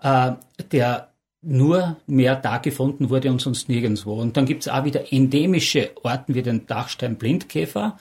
äh, 0.00 0.32
der 0.72 1.12
nur 1.42 1.98
mehr 2.06 2.36
da 2.36 2.56
gefunden 2.56 3.10
wurde 3.10 3.30
und 3.30 3.42
sonst 3.42 3.68
nirgendwo. 3.68 4.14
Und 4.14 4.38
dann 4.38 4.46
gibt 4.46 4.62
es 4.62 4.68
auch 4.68 4.84
wieder 4.84 5.12
endemische 5.12 5.90
Orten 6.02 6.34
wie 6.34 6.42
den 6.42 6.66
Dachstein-Blindkäfer, 6.66 7.98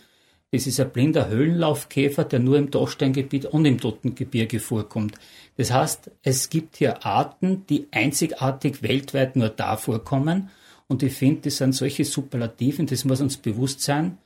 das 0.52 0.66
ist 0.66 0.80
ein 0.80 0.90
blinder 0.90 1.30
Höhlenlaufkäfer, 1.30 2.24
der 2.24 2.40
nur 2.40 2.58
im 2.58 2.72
Dachsteingebiet 2.72 3.46
und 3.46 3.66
im 3.66 3.80
Totengebirge 3.80 4.60
vorkommt. 4.60 5.16
Das 5.58 5.72
heißt, 5.72 6.10
es 6.24 6.50
gibt 6.50 6.78
hier 6.78 7.06
Arten, 7.06 7.66
die 7.68 7.88
einzigartig 7.92 8.82
weltweit 8.82 9.36
nur 9.36 9.50
da 9.50 9.78
vorkommen. 9.78 10.50
Und 10.88 11.04
ich 11.04 11.14
finde, 11.14 11.42
das 11.42 11.58
sind 11.58 11.74
solche 11.74 12.04
Superlativen, 12.04 12.88
das 12.88 13.06
muss 13.06 13.22
uns 13.22 13.38
bewusst 13.38 13.82
sein, 13.82 14.18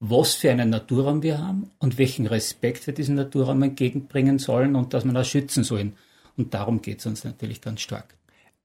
was 0.00 0.34
für 0.34 0.50
einen 0.50 0.70
Naturraum 0.70 1.22
wir 1.22 1.38
haben 1.38 1.70
und 1.78 1.98
welchen 1.98 2.26
Respekt 2.26 2.86
wir 2.86 2.94
diesen 2.94 3.14
Naturraum 3.14 3.62
entgegenbringen 3.62 4.38
sollen 4.38 4.74
und 4.74 4.94
dass 4.94 5.04
wir 5.04 5.14
auch 5.14 5.24
schützen 5.24 5.62
sollen. 5.62 5.94
Und 6.36 6.54
darum 6.54 6.82
geht 6.82 7.00
es 7.00 7.06
uns 7.06 7.24
natürlich 7.24 7.60
ganz 7.60 7.80
stark. 7.80 8.14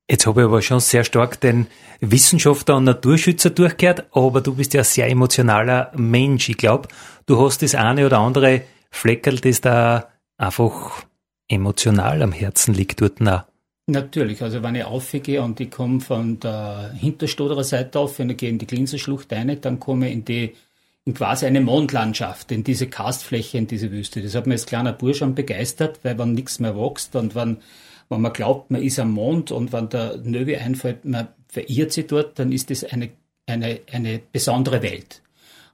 Jetzt 0.10 0.28
habe 0.28 0.42
ich 0.42 0.48
aber 0.48 0.62
schon 0.62 0.82
sehr 0.82 1.04
stark 1.04 1.40
den 1.40 1.68
Wissenschaftler 2.02 2.76
und 2.78 2.84
Naturschützer 2.84 3.52
durchgehört, 3.52 4.06
aber 4.12 4.42
du 4.42 4.56
bist 4.56 4.74
ja 4.74 4.82
ein 4.82 4.86
sehr 4.86 5.10
emotionaler 5.10 5.92
Mensch. 5.96 6.50
Ich 6.50 6.58
glaube, 6.58 6.90
du 7.26 7.40
hast 7.40 7.62
das 7.62 7.74
eine 7.74 8.06
oder 8.06 8.20
andere 8.20 8.64
Fleckerl, 8.92 9.38
das 9.38 9.62
da 9.62 10.10
einfach 10.38 11.04
emotional 11.48 12.22
am 12.22 12.34
Herzen 12.34 12.74
liegt 12.74 13.02
dort 13.02 13.22
auch. 13.22 13.44
Natürlich, 13.88 14.42
also 14.42 14.64
wenn 14.64 14.76
ich 14.76 14.86
aufgehe 14.86 15.42
und 15.42 15.60
ich 15.60 15.70
komme 15.70 16.00
von 16.00 16.40
der 16.40 16.94
Hinterstoderer 16.94 17.64
Seite 17.64 18.00
auf 18.00 18.20
und 18.20 18.30
ich 18.30 18.38
gehe 18.38 18.50
in 18.50 18.58
die 18.58 18.68
Glinserschlucht 18.68 19.32
rein, 19.32 19.58
dann 19.60 19.80
komme 19.80 20.08
ich 20.08 20.14
in 20.14 20.26
die 20.26 20.54
in 21.06 21.14
quasi 21.14 21.46
eine 21.46 21.60
Mondlandschaft, 21.60 22.52
in 22.54 22.64
diese 22.64 22.88
Karstfläche, 22.88 23.58
in 23.58 23.68
diese 23.68 23.92
Wüste. 23.92 24.22
Das 24.22 24.36
hat 24.36 24.48
mir 24.48 24.54
als 24.54 24.66
kleiner 24.66 24.94
Bursch 24.94 25.18
schon 25.18 25.36
begeistert, 25.36 26.00
weil 26.04 26.18
wenn 26.18 26.32
nichts 26.32 26.60
mehr 26.60 26.78
wächst 26.78 27.18
und 27.18 27.36
wenn 27.36 27.58
wenn 28.10 28.22
man 28.22 28.34
glaubt, 28.34 28.72
man 28.72 28.82
ist 28.82 29.00
am 29.00 29.12
Mond 29.12 29.52
und 29.52 29.74
wenn 29.74 29.90
der 29.90 30.18
Nöwe 30.18 30.60
einfällt, 30.60 31.06
man 31.06 31.30
verirrt 31.48 31.92
sich 31.92 32.08
dort, 32.08 32.40
dann 32.40 32.52
ist 32.52 32.70
das 32.70 32.84
eine, 32.84 33.10
eine, 33.46 33.82
eine 33.92 34.20
besondere 34.32 34.82
Welt. 34.82 35.22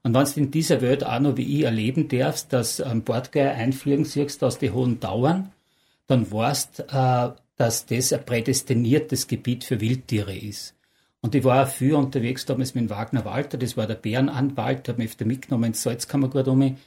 Und 0.03 0.13
wenn 0.13 0.25
du 0.25 0.31
in 0.39 0.51
dieser 0.51 0.81
Welt 0.81 1.05
auch 1.05 1.19
noch 1.19 1.37
wie 1.37 1.59
ich 1.59 1.65
erleben 1.65 2.07
darfst, 2.07 2.53
dass 2.53 2.79
ein 2.79 3.03
Bordgeier 3.03 3.53
einfliegen 3.53 4.05
siehst 4.05 4.43
aus 4.43 4.57
den 4.57 4.73
hohen 4.73 4.99
Dauern, 4.99 5.51
dann 6.07 6.31
weißt, 6.31 6.85
äh, 6.91 7.29
dass 7.57 7.85
das 7.85 8.13
ein 8.13 8.25
prädestiniertes 8.25 9.27
Gebiet 9.27 9.65
für 9.65 9.81
Wildtiere 9.81 10.35
ist. 10.35 10.75
Und 11.21 11.35
ich 11.35 11.43
war 11.43 11.63
auch 11.63 11.67
viel 11.67 11.95
unterwegs 11.95 12.45
damals 12.45 12.75
mit 12.75 12.89
Wagner 12.89 13.25
Walter, 13.25 13.57
das 13.57 13.75
war 13.75 13.87
der 13.87 13.95
Bärenanwalt, 13.95 14.87
der 14.87 14.93
hat 14.93 14.99
mich 14.99 15.09
öfter 15.09 15.25
mitgenommen 15.25 15.65
ins 15.65 15.83
Salzkammergut 15.83 16.47
um, 16.47 16.77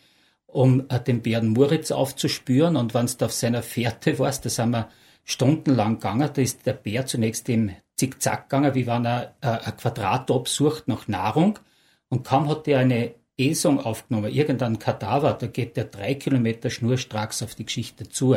um 0.46 0.84
äh, 0.88 1.00
den 1.00 1.20
Bären 1.20 1.48
Moritz 1.48 1.90
aufzuspüren. 1.90 2.76
Und 2.76 2.94
wenn 2.94 3.06
du 3.06 3.24
auf 3.26 3.32
seiner 3.32 3.62
Fährte 3.62 4.18
warst, 4.18 4.46
da 4.46 4.48
sind 4.48 4.70
wir 4.70 4.88
stundenlang 5.24 5.94
gegangen. 5.94 6.30
Da 6.32 6.42
ist 6.42 6.66
der 6.66 6.74
Bär 6.74 7.06
zunächst 7.06 7.48
im 7.48 7.70
Zickzack 7.96 8.48
gegangen, 8.48 8.74
wie 8.74 8.86
wenn 8.86 9.04
er 9.04 9.34
äh, 9.40 9.48
ein 9.48 9.76
Quadrat 9.76 10.30
absucht 10.30 10.88
nach 10.88 11.08
Nahrung. 11.08 11.58
Und 12.08 12.24
kaum 12.24 12.48
hat 12.48 12.68
er 12.68 12.80
eine 12.80 13.14
Esung 13.38 13.80
aufgenommen, 13.80 14.30
irgendein 14.30 14.78
Kadaver, 14.78 15.32
da 15.32 15.46
geht 15.46 15.76
der 15.76 15.84
drei 15.84 16.14
Kilometer 16.14 16.70
schnurstracks 16.70 17.42
auf 17.42 17.54
die 17.54 17.64
Geschichte 17.64 18.08
zu. 18.08 18.36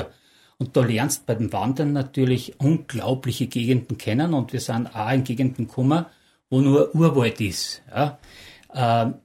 Und 0.57 0.77
da 0.77 0.81
lernst 0.81 1.27
du 1.27 1.33
beim 1.33 1.51
Wandern 1.51 1.91
natürlich 1.91 2.59
unglaubliche 2.59 3.47
Gegenden 3.47 3.97
kennen 3.97 4.33
und 4.33 4.53
wir 4.53 4.61
sind 4.61 4.95
auch 4.95 5.11
in 5.11 5.25
Gegenden 5.25 5.67
gekommen, 5.67 6.05
wo 6.49 6.61
nur 6.61 6.95
Urwald 6.95 7.41
ist. 7.41 7.81
Ja. 7.93 8.17
Ähm, 8.73 9.15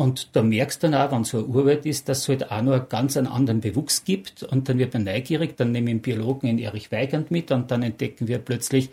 und 0.00 0.34
da 0.34 0.42
merkst 0.42 0.82
du 0.82 0.88
dann 0.88 0.98
auch, 0.98 1.12
wenn 1.12 1.24
so 1.24 1.40
ein 1.40 1.54
Urwald 1.54 1.84
ist, 1.84 2.08
dass 2.08 2.20
es 2.20 2.28
halt 2.30 2.50
auch 2.50 2.62
noch 2.62 2.72
einen 2.72 2.88
ganz 2.88 3.18
anderen 3.18 3.60
Bewuchs 3.60 4.02
gibt. 4.02 4.42
Und 4.42 4.66
dann 4.66 4.78
wird 4.78 4.94
man 4.94 5.04
neugierig, 5.04 5.58
dann 5.58 5.72
nehmen 5.72 5.88
wir 5.88 5.90
einen 5.90 6.00
Biologen 6.00 6.48
in 6.48 6.58
Erich 6.58 6.90
Weigand 6.90 7.30
mit 7.30 7.52
und 7.52 7.70
dann 7.70 7.82
entdecken 7.82 8.26
wir 8.26 8.38
plötzlich 8.38 8.88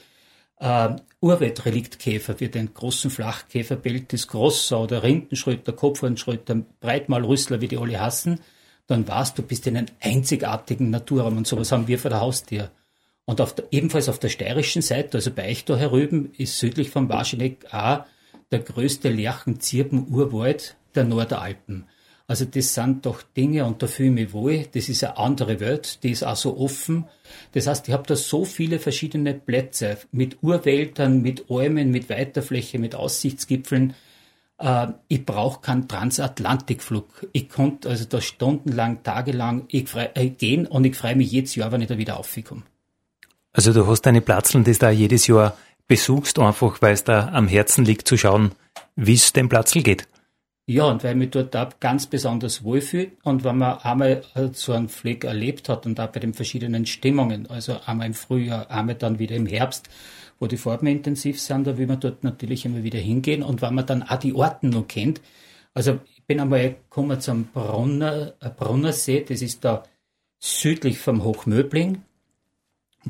äh, 0.60 0.90
Urwaldreliktkäfer 1.22 2.38
wie 2.42 2.50
den 2.50 2.74
großen 2.74 3.10
Flachkäfer 3.10 3.78
Beltis 3.78 4.28
grosser 4.28 4.82
oder 4.82 5.02
Rindenschröter, 5.02 5.72
Kopfhornschröter, 5.72 6.64
Breitmalrüssler, 6.82 7.62
wie 7.62 7.70
die 7.70 7.78
alle 7.78 8.02
hassen. 8.02 8.42
Dann 8.88 9.08
weißt 9.08 9.38
du, 9.38 9.44
bist 9.44 9.66
in 9.66 9.78
einem 9.78 9.88
einzigartigen 10.02 10.90
Naturraum 10.90 11.38
und 11.38 11.48
sowas 11.48 11.72
haben 11.72 11.88
wir 11.88 12.00
vor 12.00 12.10
der 12.10 12.20
Haustür. 12.20 12.70
Und 13.24 13.40
auf 13.40 13.56
der, 13.56 13.64
ebenfalls 13.72 14.10
auf 14.10 14.20
der 14.20 14.28
steirischen 14.28 14.82
Seite, 14.82 15.20
also 15.20 15.32
bei 15.32 15.52
euch 15.52 15.64
da 15.64 15.78
herüben, 15.78 16.34
ist 16.38 16.60
südlich 16.60 16.90
von 16.90 17.08
Warscheneck 17.08 17.66
auch 17.72 18.04
der 18.52 18.60
größte 18.60 19.10
Lerchen-Zirpen-Urwald 19.10 20.76
der 20.96 21.04
Nordalpen. 21.04 21.86
Also 22.30 22.44
das 22.44 22.74
sind 22.74 23.06
doch 23.06 23.22
Dinge 23.22 23.64
und 23.64 23.82
da 23.82 23.88
fühle 23.88 24.10
ich 24.10 24.16
mich 24.16 24.34
wohl. 24.34 24.66
Das 24.74 24.90
ist 24.90 25.04
eine 25.04 25.18
andere 25.18 25.62
Welt, 25.62 26.04
die 26.04 26.12
ist 26.12 26.24
auch 26.24 26.36
so 26.36 26.58
offen. 26.58 27.06
Das 27.54 27.68
heißt, 27.68 27.88
ich 27.88 27.94
habe 27.94 28.04
da 28.06 28.18
so 28.18 28.44
viele 28.44 28.80
verschiedene 28.80 29.34
Plätze 29.34 29.98
mit 30.12 30.44
Urwäldern, 30.44 31.22
mit 31.22 31.46
Almen, 31.50 31.90
mit 31.90 32.10
Weiterfläche, 32.10 32.80
mit 32.80 32.96
Aussichtsgipfeln. 32.96 33.94
Äh, 34.58 34.88
ich 35.08 35.26
brauche 35.26 35.62
keinen 35.62 35.88
Transatlantikflug. 35.88 37.28
Ich 37.32 37.48
konnte 37.48 37.90
also 37.90 38.04
da 38.04 38.20
stundenlang, 38.20 39.04
tagelang 39.04 39.64
ich 39.70 39.88
frei, 39.88 40.12
äh, 40.16 40.28
gehen 40.28 40.68
und 40.68 40.84
ich 40.84 40.98
freue 40.98 41.16
mich 41.16 41.32
jedes 41.32 41.56
Jahr, 41.56 41.72
wenn 41.72 41.82
ich 41.82 41.88
da 41.88 41.98
wieder 41.98 42.20
aufkomme. 42.20 42.64
Also 43.54 43.72
du 43.72 43.88
hast 43.88 44.02
deine 44.02 44.22
Platzeln, 44.22 44.66
die 44.66 44.74
du 44.74 44.80
da 44.80 44.90
jedes 44.90 45.28
Jahr 45.28 45.58
besuchst, 45.88 46.40
einfach 46.40 46.82
weil 46.82 46.94
es 46.94 47.04
da 47.04 47.30
am 47.30 47.48
Herzen 47.48 47.86
liegt, 47.86 48.08
zu 48.08 48.18
schauen, 48.18 48.52
wie 48.96 49.14
es 49.14 49.34
dem 49.34 49.50
Platzl 49.50 49.82
geht. 49.82 50.08
Ja, 50.70 50.84
und 50.86 51.02
weil 51.06 51.16
mich 51.16 51.30
dort 51.30 51.56
auch 51.56 51.80
ganz 51.80 52.08
besonders 52.08 52.62
wohlfühle 52.64 53.12
und 53.24 53.46
wenn 53.46 53.58
man 53.58 53.78
einmal 53.80 54.22
so 54.52 54.74
einen 54.74 54.90
Fleck 54.90 55.24
erlebt 55.24 55.70
hat 55.70 55.86
und 55.86 55.98
auch 55.98 56.10
bei 56.10 56.20
den 56.20 56.34
verschiedenen 56.34 56.86
Stimmungen, 56.86 57.48
also 57.50 57.78
einmal 57.86 58.08
im 58.08 58.14
Frühjahr, 58.14 58.70
einmal 58.70 58.96
dann 58.96 59.18
wieder 59.18 59.38
im 59.38 59.46
Herbst, 59.46 59.88
wo 60.40 60.48
die 60.48 60.58
Farben 60.58 60.88
intensiv 60.88 61.40
sind, 61.40 61.66
da 61.66 61.78
will 61.78 61.88
man 61.88 62.02
dort 62.02 62.26
natürlich 62.26 62.66
immer 62.66 62.84
wieder 62.84 63.00
hingehen 63.00 63.44
und 63.44 63.62
wenn 63.62 63.76
man 63.76 63.86
dann 63.86 64.04
auch 64.04 64.18
die 64.18 64.34
Orten 64.34 64.70
noch 64.70 64.90
kennt, 64.90 65.22
also 65.74 66.00
ich 66.16 66.24
bin 66.26 66.42
einmal 66.42 66.72
gekommen 66.72 67.22
zum 67.22 67.46
Brunner, 67.46 68.34
äh, 68.42 68.50
Brunnersee, 68.50 69.24
das 69.24 69.42
ist 69.42 69.64
da 69.64 69.84
südlich 70.40 71.00
vom 71.00 71.24
Hochmöbling. 71.24 72.02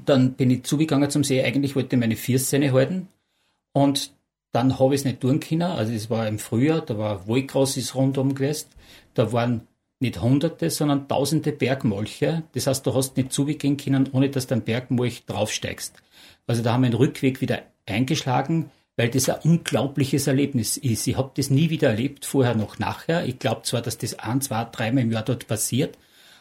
Dann 0.05 0.33
bin 0.33 0.51
ich 0.51 0.63
zugegangen 0.63 1.09
zum 1.09 1.23
See, 1.23 1.43
eigentlich 1.43 1.75
wollte 1.75 1.95
ich 1.95 1.99
meine 1.99 2.15
Vierszene 2.15 2.71
halten 2.71 3.07
und 3.73 4.13
dann 4.51 4.79
habe 4.79 4.95
ich 4.95 5.01
es 5.01 5.05
nicht 5.05 5.21
tun 5.21 5.39
können. 5.39 5.63
Also 5.63 5.93
es 5.93 6.09
war 6.09 6.27
im 6.27 6.39
Frühjahr, 6.39 6.81
da 6.81 6.97
war 6.97 7.27
Wollgras 7.27 7.77
ist 7.77 7.95
rundum 7.95 8.33
gewesen. 8.33 8.67
Da 9.13 9.31
waren 9.31 9.67
nicht 9.99 10.21
Hunderte, 10.21 10.69
sondern 10.69 11.07
Tausende 11.07 11.51
Bergmolche. 11.51 12.43
Das 12.53 12.67
heißt, 12.67 12.85
du 12.85 12.93
hast 12.93 13.17
nicht 13.17 13.31
zugehen 13.31 13.77
können, 13.77 14.09
ohne 14.11 14.29
dass 14.29 14.47
du 14.47 14.55
ein 14.55 14.63
Bergmolch 14.63 15.25
draufsteigst. 15.25 15.95
Also 16.45 16.63
da 16.63 16.73
haben 16.73 16.83
wir 16.83 16.89
den 16.89 16.97
Rückweg 16.97 17.41
wieder 17.41 17.63
eingeschlagen, 17.85 18.71
weil 18.95 19.09
das 19.09 19.29
ein 19.29 19.41
unglaubliches 19.43 20.27
Erlebnis 20.27 20.77
ist. 20.77 21.07
Ich 21.07 21.17
habe 21.17 21.31
das 21.35 21.49
nie 21.49 21.69
wieder 21.69 21.89
erlebt, 21.89 22.25
vorher 22.25 22.55
noch 22.55 22.79
nachher. 22.79 23.25
Ich 23.25 23.39
glaube 23.39 23.63
zwar, 23.63 23.81
dass 23.81 23.97
das 23.97 24.17
ein, 24.17 24.41
zwei, 24.41 24.65
dreimal 24.65 25.03
im 25.03 25.11
Jahr 25.11 25.23
dort 25.23 25.47
passiert, 25.47 25.97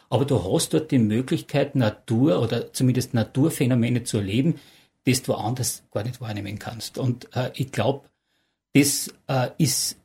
aber 0.09 0.25
du 0.25 0.43
hast 0.43 0.73
dort 0.73 0.91
die 0.91 0.99
Möglichkeit, 0.99 1.75
Natur 1.75 2.41
oder 2.41 2.73
zumindest 2.73 3.13
Naturphänomene 3.13 4.03
zu 4.03 4.17
erleben, 4.17 4.55
das 5.05 5.23
du 5.23 5.33
woanders 5.33 5.83
gar 5.91 6.03
nicht 6.03 6.21
wahrnehmen 6.21 6.59
kannst. 6.59 6.97
Und 6.97 7.27
äh, 7.35 7.51
ich 7.55 7.71
glaube, 7.71 8.09
das 8.73 9.13
äh, 9.27 9.49
ist 9.57 9.97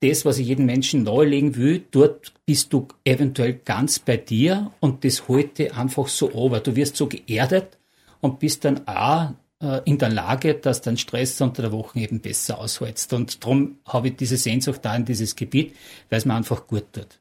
das, 0.00 0.24
was 0.24 0.38
ich 0.38 0.46
jedem 0.46 0.66
Menschen 0.66 1.02
nahelegen 1.02 1.56
will. 1.56 1.84
Dort 1.90 2.32
bist 2.46 2.72
du 2.72 2.88
eventuell 3.04 3.54
ganz 3.54 3.98
bei 3.98 4.16
dir 4.16 4.72
und 4.80 5.04
das 5.04 5.22
dich 5.26 5.74
einfach 5.74 6.08
so 6.08 6.32
over. 6.32 6.60
Du 6.60 6.76
wirst 6.76 6.96
so 6.96 7.08
geerdet 7.08 7.78
und 8.20 8.38
bist 8.38 8.64
dann 8.64 8.86
auch 8.86 9.32
äh, 9.60 9.80
in 9.84 9.98
der 9.98 10.10
Lage, 10.10 10.54
dass 10.54 10.82
dein 10.82 10.96
Stress 10.96 11.40
unter 11.40 11.62
der 11.62 11.72
Woche 11.72 11.98
eben 11.98 12.20
besser 12.20 12.58
aushältst. 12.58 13.12
Und 13.12 13.42
darum 13.42 13.78
habe 13.86 14.08
ich 14.08 14.16
diese 14.16 14.36
Sehnsucht 14.36 14.84
da 14.84 14.94
in 14.94 15.04
dieses 15.04 15.34
Gebiet, 15.34 15.74
weil 16.10 16.18
es 16.18 16.24
mir 16.24 16.34
einfach 16.34 16.66
gut 16.66 16.92
tut. 16.92 17.18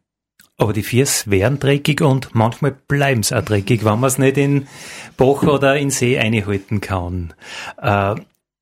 Aber 0.57 0.73
die 0.73 0.83
Viers 0.83 1.29
wären 1.29 1.59
dreckig 1.59 2.01
und 2.01 2.33
manchmal 2.33 2.71
bleiben 2.71 3.21
sie 3.21 3.37
auch 3.37 3.43
dreckig, 3.43 3.85
wenn 3.85 3.99
man 3.99 4.07
es 4.07 4.17
nicht 4.17 4.37
in 4.37 4.67
Bach 5.15 5.43
oder 5.43 5.77
in 5.77 5.91
See 5.91 6.17
einhalten 6.17 6.81
kann. 6.81 7.33
Äh, 7.79 8.15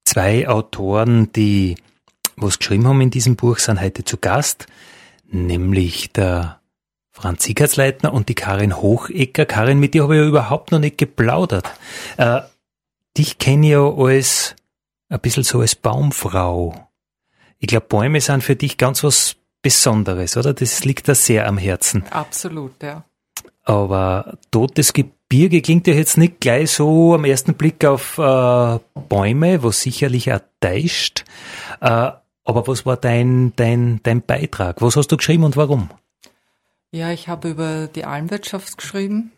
zwei 0.04 0.48
Autoren, 0.48 1.32
die 1.32 1.76
was 2.36 2.60
geschrieben 2.60 2.88
haben 2.88 3.00
in 3.00 3.12
diesem 3.12 3.38
Buch, 3.38 3.60
sind 3.60 3.80
heute 3.80 4.04
zu 4.04 4.18
Gast, 4.18 4.68
nämlich 5.28 6.12
der 6.12 6.60
Franz 7.12 7.46
Siegertsleitner 7.46 8.14
und 8.14 8.28
die 8.28 8.36
Karin 8.36 8.76
Hochecker. 8.76 9.46
Karin, 9.46 9.80
mit 9.80 9.94
dir 9.94 10.04
habe 10.04 10.16
ich 10.16 10.22
ja 10.22 10.28
überhaupt 10.28 10.74
noch 10.74 10.80
nicht 10.80 10.98
geplaudert. 10.98 11.72
Äh, 12.18 12.42
dich 13.18 13.38
kenne 13.38 13.68
ich 13.68 13.72
ja 13.72 13.90
als 13.90 14.58
ein 15.08 15.22
bisschen 15.22 15.44
so 15.44 15.62
als 15.62 15.76
Baumfrau. 15.76 16.90
Ich 17.58 17.68
glaube, 17.68 17.86
Bäume 17.88 18.20
sind 18.20 18.44
für 18.44 18.58
dich 18.58 18.78
ganz 18.78 19.02
was 19.02 19.38
Besonderes, 19.66 20.38
oder? 20.38 20.54
Das 20.54 20.86
liegt 20.86 21.08
da 21.08 21.16
sehr 21.16 21.48
am 21.48 21.58
Herzen. 21.58 22.04
Absolut, 22.12 22.84
ja. 22.84 23.04
Aber 23.64 24.38
totes 24.52 24.94
Gebirge 24.94 25.64
klingt 25.64 25.88
ja 25.88 25.96
jetzt 25.96 26.20
nicht 26.20 26.40
gleich 26.40 26.70
so 26.70 27.16
am 27.16 27.26
ersten 27.26 27.56
Blick 27.56 27.84
auf 27.84 28.20
äh, 28.20 28.80
Bäume, 29.10 29.64
was 29.64 29.82
sicherlich 29.82 30.32
auch 30.32 30.42
täuscht. 30.60 31.26
Äh, 31.82 32.12
aber 32.44 32.68
was 32.68 32.86
war 32.86 32.96
dein, 32.96 33.54
dein, 33.56 34.02
dein 34.04 34.22
Beitrag? 34.22 34.84
Was 34.84 34.98
hast 34.98 35.12
du 35.12 35.18
geschrieben 35.18 35.46
und 35.46 35.58
warum? 35.58 35.90
Ja, 36.92 37.10
ich 37.10 37.28
habe 37.28 37.50
über 37.50 37.88
die 37.88 38.06
Almwirtschaft 38.06 38.78
geschrieben, 38.78 39.32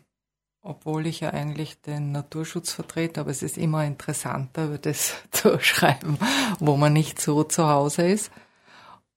obwohl 0.60 1.06
ich 1.06 1.20
ja 1.20 1.30
eigentlich 1.30 1.80
den 1.80 2.12
Naturschutz 2.12 2.70
vertrete, 2.74 3.22
aber 3.22 3.30
es 3.30 3.42
ist 3.42 3.56
immer 3.56 3.82
interessanter, 3.86 4.66
über 4.66 4.76
das 4.76 5.14
zu 5.30 5.58
schreiben, 5.58 6.18
wo 6.58 6.76
man 6.76 6.92
nicht 6.92 7.18
so 7.18 7.44
zu 7.44 7.66
Hause 7.66 8.02
ist. 8.08 8.30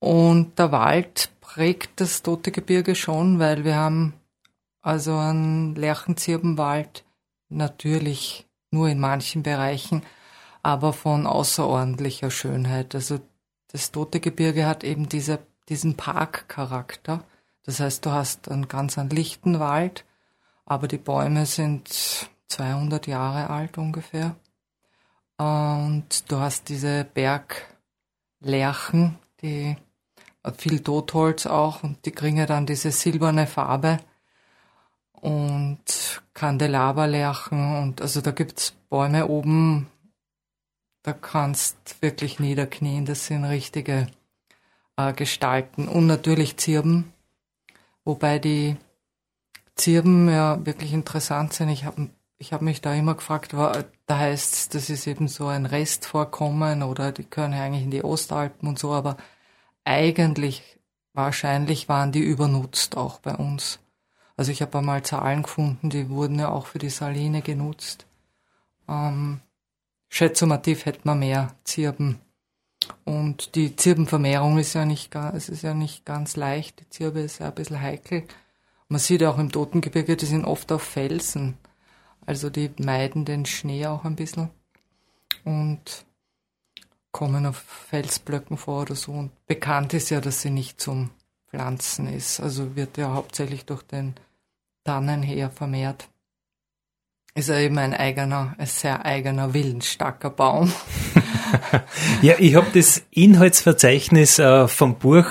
Und 0.02 0.58
der 0.58 0.72
Wald 0.72 1.30
prägt 1.42 2.02
das 2.02 2.24
Tote 2.24 2.52
Gebirge 2.52 2.96
schon, 2.96 3.38
weil 3.38 3.64
wir 3.64 3.76
haben 3.76 4.16
also 4.82 5.16
einen 5.16 5.76
Lerchenzirbenwald 5.76 7.06
natürlich 7.50 8.48
nur 8.72 8.90
in 8.90 9.00
manchen 9.00 9.44
Bereichen, 9.44 10.02
aber 10.64 10.92
von 10.92 11.28
außerordentlicher 11.28 12.32
Schönheit. 12.32 12.96
Also 12.96 13.20
das 13.68 13.92
Tote 13.92 14.20
Gebirge 14.20 14.66
hat 14.66 14.84
eben 14.84 15.08
diese, 15.08 15.38
diesen 15.70 15.98
Parkcharakter. 15.98 17.24
Das 17.64 17.80
heißt, 17.80 18.04
du 18.04 18.10
hast 18.10 18.50
einen 18.50 18.68
ganz 18.68 18.98
einen 18.98 19.12
lichten 19.12 19.60
Wald, 19.60 20.04
aber 20.66 20.88
die 20.88 20.98
Bäume 20.98 21.46
sind 21.46 22.28
200 22.48 23.06
Jahre 23.06 23.52
alt 23.52 23.78
ungefähr. 23.78 24.36
Und 25.38 26.32
du 26.32 26.40
hast 26.40 26.70
diese 26.70 27.04
Berglerchen, 27.04 29.20
die 29.44 29.78
viel 30.58 30.82
Totholz 30.82 31.46
auch 31.46 31.84
und 31.84 32.06
die 32.06 32.12
kriegen 32.12 32.46
dann 32.48 32.66
diese 32.66 32.92
silberne 32.92 33.48
Farbe 33.48 34.00
und 35.14 36.22
Kandelaberlärchen 36.34 37.78
und 37.78 38.02
also 38.02 38.22
da 38.22 38.32
gibt's 38.32 38.74
Bäume 38.90 39.28
oben, 39.28 39.88
da 41.04 41.14
kannst 41.14 42.02
wirklich 42.02 42.40
niederknien, 42.40 43.06
das 43.06 43.28
sind 43.28 43.46
richtige 43.46 44.08
äh, 44.98 45.14
Gestalten 45.14 45.88
und 45.88 46.08
natürlich 46.08 46.58
Zirben, 46.58 47.14
wobei 48.04 48.40
die 48.40 48.78
Zirben 49.76 50.30
ja 50.30 50.66
wirklich 50.66 50.94
interessant 50.94 51.54
sind. 51.54 51.70
Ich 51.70 51.86
habe 51.86 52.10
ich 52.38 52.54
hab 52.54 52.62
mich 52.64 52.82
da 52.82 52.94
immer 52.96 53.14
gefragt, 53.14 53.54
da 53.54 53.86
heißt 54.10 54.74
das 54.74 54.90
ist 54.90 55.06
eben 55.06 55.28
so 55.28 55.48
ein 55.48 55.68
Restvorkommen 55.68 56.82
oder 56.82 57.12
die 57.12 57.30
gehören 57.30 57.54
ja 57.54 57.64
eigentlich 57.64 57.84
in 57.84 57.92
die 57.92 58.04
Ostalpen 58.04 58.68
und 58.68 58.80
so, 58.80 58.92
aber 58.94 59.18
eigentlich 59.84 60.80
wahrscheinlich 61.14 61.90
waren 61.90 62.12
die 62.12 62.22
übernutzt 62.22 62.98
auch 62.98 63.20
bei 63.20 63.36
uns. 63.36 63.80
Also 64.38 64.52
ich 64.52 64.62
habe 64.62 64.78
einmal 64.80 65.04
Zahlen 65.04 65.44
gefunden, 65.44 65.90
die 65.90 66.10
wurden 66.10 66.40
ja 66.40 66.50
auch 66.50 66.68
für 66.68 66.80
die 66.80 66.90
Saline 66.90 67.42
genutzt. 67.42 68.06
Ähm, 68.88 69.42
schätzumativ 70.10 70.86
hätte 70.86 71.02
man 71.04 71.20
mehr 71.20 71.56
Zirben. 71.64 72.20
Und 73.06 73.56
die 73.56 73.76
Zirbenvermehrung 73.76 74.58
ist 74.58 74.74
ja 74.74 74.86
nicht, 74.86 75.14
es 75.16 75.50
ist 75.50 75.62
ja 75.62 75.74
nicht 75.74 76.06
ganz 76.06 76.36
leicht. 76.36 76.80
Die 76.80 76.90
Zirbe 76.90 77.20
ist 77.20 77.40
ja 77.40 77.48
ein 77.48 77.56
bisschen 77.56 77.82
heikel. 77.82 78.24
Man 78.88 79.00
sieht 79.00 79.24
auch 79.24 79.38
im 79.38 79.52
Totengebirge, 79.52 80.18
die 80.18 80.26
sind 80.26 80.46
oft 80.46 80.72
auf 80.72 80.82
Felsen. 80.82 81.58
Also 82.26 82.50
die 82.50 82.72
meiden 82.80 83.26
den 83.26 83.46
Schnee 83.46 83.86
auch 83.86 84.04
ein 84.06 84.16
bisschen. 84.16 84.50
Und 85.44 86.06
kommen 87.12 87.46
auf 87.46 87.64
Felsblöcken 87.90 88.58
vor 88.58 88.84
oder 88.84 88.96
so. 88.96 89.12
Und 89.12 89.32
bekannt 89.48 89.94
ist 89.94 90.10
ja, 90.10 90.22
dass 90.22 90.42
sie 90.42 90.50
nicht 90.50 90.80
zum 90.80 91.10
Pflanzen 91.50 92.08
ist. 92.08 92.40
Also 92.40 92.76
wird 92.76 92.98
ja 92.98 93.14
hauptsächlich 93.14 93.66
durch 93.66 93.84
den 93.84 94.16
Tannenheer 94.84 95.50
vermehrt. 95.50 96.08
Ist 97.34 97.50
ja 97.50 97.60
eben 97.60 97.78
ein 97.78 97.94
eigener, 97.94 98.56
ein 98.58 98.66
sehr 98.66 99.06
eigener, 99.06 99.54
willensstarker 99.54 100.32
Baum. 100.32 100.72
ja, 102.22 102.36
ich 102.40 102.56
habe 102.56 102.68
das 102.74 103.04
Inhaltsverzeichnis 103.12 104.38
äh, 104.40 104.68
vom 104.68 104.96
Buch 104.96 105.26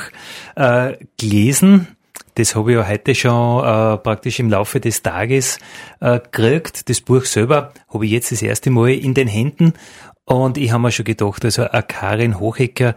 äh, 0.57 0.97
gelesen. 1.19 1.88
Das 2.37 2.55
habe 2.55 2.73
ich 2.73 2.79
ja 2.79 2.88
heute 2.88 3.14
schon 3.14 3.64
äh, 3.64 3.99
praktisch 3.99 4.38
im 4.38 4.49
Laufe 4.49 4.81
des 4.81 5.03
Tages 5.03 5.59
äh, 6.01 6.21
gekriegt. 6.21 6.88
Das 6.88 7.03
Buch 7.03 7.27
selber 7.27 7.75
habe 7.93 8.07
ich 8.07 8.12
jetzt 8.12 8.33
das 8.33 8.40
erste 8.40 8.71
Mal 8.71 8.93
in 8.93 9.12
den 9.12 9.29
Händen 9.29 9.75
und 10.31 10.59
ich 10.59 10.71
habe 10.71 10.83
mir 10.83 10.93
schon 10.93 11.05
gedacht, 11.05 11.45
also 11.45 11.69
eine 11.69 11.83
Karin 11.83 12.38
Hochecker, 12.38 12.95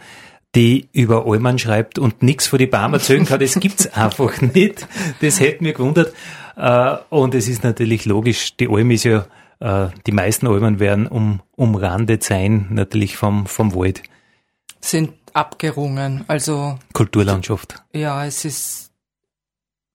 die 0.54 0.88
über 0.94 1.26
Allmann 1.26 1.58
schreibt 1.58 1.98
und 1.98 2.22
nichts 2.22 2.46
von 2.46 2.60
die 2.60 2.68
Barmer 2.68 2.98
erzählen 2.98 3.26
kann, 3.26 3.40
das 3.40 3.56
gibt's 3.56 3.88
einfach 3.94 4.40
nicht. 4.40 4.88
Das 5.20 5.40
hätte 5.40 5.64
mich 5.64 5.74
gewundert. 5.74 6.14
Äh, 6.56 6.96
und 7.10 7.34
es 7.34 7.48
ist 7.48 7.64
natürlich 7.64 8.06
logisch, 8.06 8.56
die 8.58 8.70
Alm 8.70 8.92
ist 8.92 9.06
ja, 9.06 9.26
äh, 9.60 9.88
die 10.06 10.12
meisten 10.12 10.46
Almen 10.46 10.80
werden 10.80 11.08
um, 11.08 11.42
umrandet 11.56 12.24
sein, 12.24 12.68
natürlich 12.70 13.18
vom, 13.18 13.48
vom 13.48 13.74
Wald. 13.74 14.04
Sind 14.80 15.14
abgerungen, 15.34 16.26
also. 16.28 16.78
Kulturlandschaft. 16.94 17.82
Ja, 17.94 18.28
es 18.28 18.46
ist, 18.46 18.92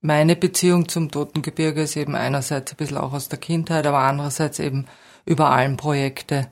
meine 0.01 0.35
Beziehung 0.35 0.89
zum 0.89 1.13
Totengebirge 1.13 1.83
ist 1.83 1.97
eben 1.97 2.17
einerseits 2.17 2.73
ein 2.73 2.77
bisschen 2.77 2.97
auch 2.97 3.13
aus 3.13 3.29
der 3.29 3.39
Kindheit, 3.39 3.87
aber 3.87 3.99
andererseits 3.99 4.59
eben 4.59 4.87
über 5.25 5.51
allen 5.51 5.77
Projekte 5.77 6.49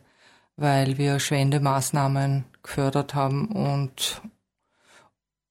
weil 0.57 0.99
wir 0.99 1.21
Schwendemaßnahmen 1.21 2.45
gefördert 2.63 3.15
haben 3.15 3.47
und, 3.49 4.23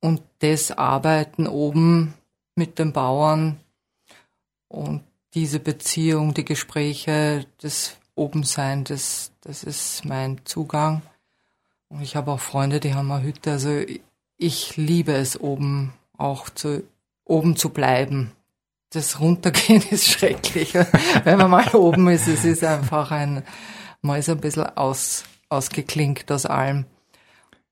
und 0.02 0.22
das 0.40 0.72
Arbeiten 0.72 1.48
oben 1.48 2.14
mit 2.56 2.80
den 2.80 2.94
Bauern 2.94 3.60
und 4.68 5.04
diese 5.34 5.60
Beziehung, 5.60 6.34
die 6.34 6.46
Gespräche, 6.46 7.46
das 7.62 7.98
Obensein, 8.16 8.86
das, 8.86 9.32
das 9.42 9.64
ist 9.64 10.06
mein 10.06 10.42
Zugang. 10.46 11.02
Und 11.90 12.02
ich 12.02 12.16
habe 12.16 12.32
auch 12.32 12.40
Freunde, 12.40 12.80
die 12.80 12.94
haben 12.94 13.12
eine 13.12 13.24
Hütte. 13.24 13.52
Also 13.52 13.82
ich 14.38 14.78
liebe 14.78 15.14
es 15.14 15.40
oben 15.40 15.94
auch 16.18 16.50
zu, 16.50 16.84
oben 17.26 17.58
zu 17.58 17.70
bleiben. 17.70 18.32
Das 18.92 19.20
Runtergehen 19.20 19.84
ist 19.90 20.10
schrecklich. 20.10 20.74
Wenn 21.24 21.38
man 21.38 21.52
mal 21.52 21.76
oben 21.76 22.08
ist, 22.08 22.28
es 22.28 22.46
ist 22.46 22.64
einfach 22.64 23.12
ein, 23.12 23.44
man 24.06 24.20
ist 24.20 24.30
ein 24.30 24.40
bisschen 24.40 24.66
aus, 24.78 25.26
ausgeklinkt 25.50 26.32
aus 26.32 26.46
allem. 26.46 26.86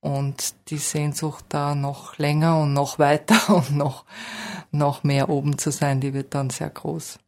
Und 0.02 0.56
die 0.69 0.78
Sehnsucht 0.78 1.46
da 1.48 1.76
noch 1.76 2.17
länger 2.17 2.60
und 2.60 2.74
noch 2.74 3.00
weiter 3.00 3.56
und 3.56 3.78
noch, 3.78 4.04
noch 4.72 5.04
mehr 5.04 5.30
oben 5.30 5.58
zu 5.58 5.72
sein, 5.72 6.02
die 6.02 6.13
wird 6.13 6.36
dann 6.36 6.50
sehr 6.50 6.69
groß. 6.69 7.19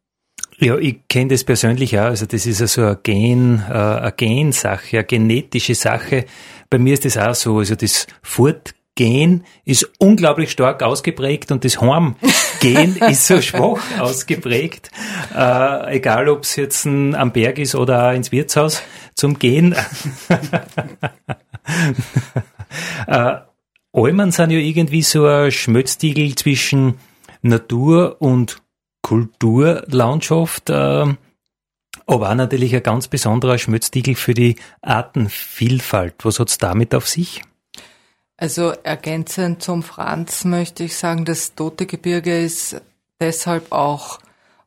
Ja, 0.58 0.76
ich 0.78 1.06
kenne 1.08 1.30
das 1.30 1.44
persönlich 1.44 1.98
auch. 1.98 2.04
Also 2.04 2.26
das 2.26 2.46
ist 2.46 2.60
ja 2.60 2.66
so 2.66 2.82
eine 2.82 2.98
Gen, 3.02 3.62
äh, 3.68 3.72
eine 3.72 4.12
Gensache, 4.12 4.98
eine 4.98 5.06
genetische 5.06 5.74
Sache. 5.74 6.26
Bei 6.70 6.78
mir 6.78 6.94
ist 6.94 7.04
das 7.04 7.18
auch 7.18 7.34
so. 7.34 7.58
Also 7.58 7.74
das 7.74 8.06
Furt 8.22 8.74
Gen 8.96 9.44
ist 9.64 9.88
unglaublich 9.98 10.50
stark 10.50 10.82
ausgeprägt 10.82 11.52
und 11.52 11.64
das 11.64 11.80
Horm-Gen 11.80 12.96
ist 13.10 13.26
so 13.26 13.40
schwach 13.40 13.78
ausgeprägt. 14.00 14.90
Äh, 15.34 15.96
egal, 15.96 16.28
ob 16.28 16.42
es 16.42 16.56
jetzt 16.56 16.86
ein, 16.86 17.14
am 17.14 17.30
Berg 17.32 17.58
ist 17.58 17.74
oder 17.76 18.12
ins 18.14 18.32
Wirtshaus 18.32 18.82
zum 19.14 19.38
Gehen. 19.38 19.74
äh, 23.06 23.36
Almen 23.92 24.32
sind 24.32 24.50
ja 24.50 24.58
irgendwie 24.58 25.02
so 25.02 25.26
ein 25.26 25.52
Schmötztiegel 25.52 26.34
zwischen 26.34 26.94
Natur 27.42 28.16
und 28.20 28.62
Kulturlandschaft. 29.02 30.70
Äh, 30.70 31.14
Aber 32.06 32.30
auch 32.30 32.34
natürlich 32.34 32.74
ein 32.74 32.82
ganz 32.82 33.08
besonderer 33.08 33.58
Schmötztiegel 33.58 34.14
für 34.14 34.34
die 34.34 34.56
Artenvielfalt. 34.80 36.14
Was 36.24 36.40
hat's 36.40 36.56
damit 36.58 36.94
auf 36.94 37.06
sich? 37.06 37.42
Also 38.36 38.70
ergänzend 38.82 39.62
zum 39.62 39.82
Franz 39.82 40.44
möchte 40.44 40.84
ich 40.84 40.96
sagen, 40.96 41.24
das 41.24 41.54
Tote 41.54 41.86
Gebirge 41.86 42.38
ist 42.38 42.80
deshalb 43.18 43.72
auch 43.72 44.18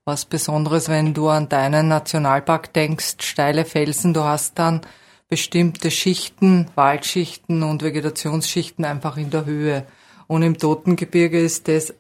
was 0.05 0.25
Besonderes, 0.25 0.89
wenn 0.89 1.13
du 1.13 1.29
an 1.29 1.49
deinen 1.49 1.87
Nationalpark 1.87 2.73
denkst, 2.73 3.17
steile 3.21 3.65
Felsen, 3.65 4.15
du 4.15 4.23
hast 4.23 4.57
dann 4.57 4.81
bestimmte 5.27 5.91
Schichten, 5.91 6.67
Waldschichten 6.73 7.61
und 7.61 7.83
Vegetationsschichten 7.83 8.85
einfach 8.85 9.17
in 9.17 9.29
der 9.29 9.45
Höhe. 9.45 9.85
Und 10.25 10.41
im 10.41 10.57
Totengebirge 10.57 11.39
ist 11.39 11.67
das 11.67 11.93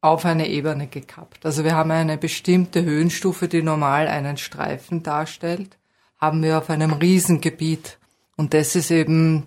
auf 0.00 0.24
eine 0.24 0.48
Ebene 0.48 0.88
gekappt. 0.88 1.46
Also 1.46 1.62
wir 1.62 1.76
haben 1.76 1.92
eine 1.92 2.18
bestimmte 2.18 2.84
Höhenstufe, 2.84 3.46
die 3.46 3.62
normal 3.62 4.08
einen 4.08 4.36
Streifen 4.36 5.04
darstellt, 5.04 5.78
haben 6.18 6.42
wir 6.42 6.58
auf 6.58 6.68
einem 6.70 6.92
Riesengebiet. 6.92 7.98
Und 8.36 8.52
das 8.52 8.74
ist 8.74 8.90
eben 8.90 9.46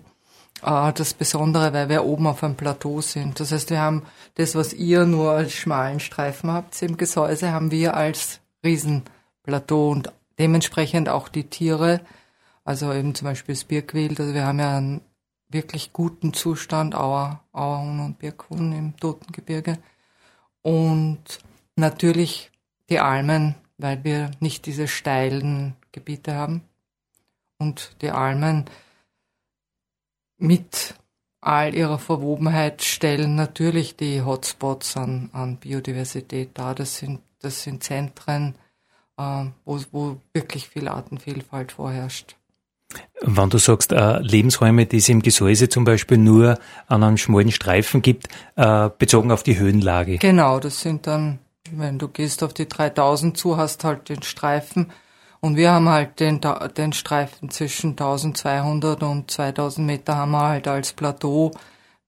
äh, 0.62 0.92
das 0.92 1.14
Besondere, 1.14 1.72
weil 1.72 1.88
wir 1.88 2.04
oben 2.04 2.26
auf 2.26 2.42
einem 2.42 2.56
Plateau 2.56 3.00
sind. 3.00 3.40
Das 3.40 3.52
heißt, 3.52 3.70
wir 3.70 3.80
haben 3.80 4.02
das, 4.34 4.54
was 4.54 4.72
ihr 4.72 5.06
nur 5.06 5.32
als 5.32 5.52
schmalen 5.52 6.00
Streifen 6.00 6.50
habt 6.50 6.80
im 6.82 6.96
Gesäuse, 6.96 7.52
haben 7.52 7.70
wir 7.70 7.94
als 7.94 8.40
Riesenplateau 8.64 9.90
und 9.90 10.12
dementsprechend 10.38 11.08
auch 11.08 11.28
die 11.28 11.44
Tiere, 11.44 12.00
also 12.64 12.92
eben 12.92 13.14
zum 13.14 13.26
Beispiel 13.26 13.54
das 13.54 13.64
Birkwild. 13.64 14.20
Also 14.20 14.34
wir 14.34 14.46
haben 14.46 14.58
ja 14.58 14.76
einen 14.76 15.00
wirklich 15.48 15.92
guten 15.92 16.34
Zustand, 16.34 16.94
Auer, 16.94 17.40
Auerhuhn 17.52 18.00
und 18.00 18.18
Birkhuhn 18.18 18.72
im 18.72 18.96
Totengebirge. 18.96 19.78
Und 20.62 21.38
natürlich 21.76 22.50
die 22.90 23.00
Almen, 23.00 23.54
weil 23.78 24.04
wir 24.04 24.30
nicht 24.40 24.66
diese 24.66 24.88
steilen 24.88 25.74
Gebiete 25.92 26.34
haben. 26.34 26.62
Und 27.58 27.92
die 28.02 28.10
Almen 28.10 28.66
mit 30.38 30.94
all 31.40 31.74
ihrer 31.74 31.98
Verwobenheit 31.98 32.82
stellen 32.82 33.34
natürlich 33.34 33.96
die 33.96 34.22
Hotspots 34.22 34.96
an, 34.96 35.30
an 35.32 35.56
Biodiversität 35.56 36.50
dar. 36.54 36.74
Das 36.74 36.98
sind, 36.98 37.20
das 37.40 37.62
sind 37.62 37.84
Zentren, 37.84 38.54
äh, 39.16 39.44
wo, 39.64 39.80
wo 39.92 40.16
wirklich 40.32 40.68
viel 40.68 40.88
Artenvielfalt 40.88 41.72
vorherrscht. 41.72 42.36
Wenn 43.20 43.50
du 43.50 43.58
sagst, 43.58 43.92
äh, 43.92 44.18
Lebensräume, 44.20 44.86
die 44.86 44.96
es 44.96 45.08
im 45.08 45.20
Gesäuse 45.20 45.68
zum 45.68 45.84
Beispiel 45.84 46.16
nur 46.16 46.58
an 46.86 47.02
einem 47.02 47.18
schmalen 47.18 47.52
Streifen 47.52 48.00
gibt, 48.00 48.28
äh, 48.56 48.88
bezogen 48.96 49.30
auf 49.30 49.42
die 49.42 49.58
Höhenlage. 49.58 50.18
Genau, 50.18 50.58
das 50.58 50.80
sind 50.80 51.06
dann, 51.06 51.38
wenn 51.70 51.98
du 51.98 52.08
gehst 52.08 52.42
auf 52.42 52.54
die 52.54 52.66
3000 52.66 53.36
zu, 53.36 53.56
hast 53.58 53.84
halt 53.84 54.08
den 54.08 54.22
Streifen 54.22 54.90
und 55.40 55.56
wir 55.56 55.72
haben 55.72 55.88
halt 55.88 56.20
den, 56.20 56.40
den 56.76 56.92
Streifen 56.92 57.50
zwischen 57.50 57.90
1200 57.90 59.02
und 59.02 59.30
2000 59.30 59.86
Meter 59.86 60.16
haben 60.16 60.32
wir 60.32 60.48
halt 60.48 60.68
als 60.68 60.92
Plateau 60.92 61.52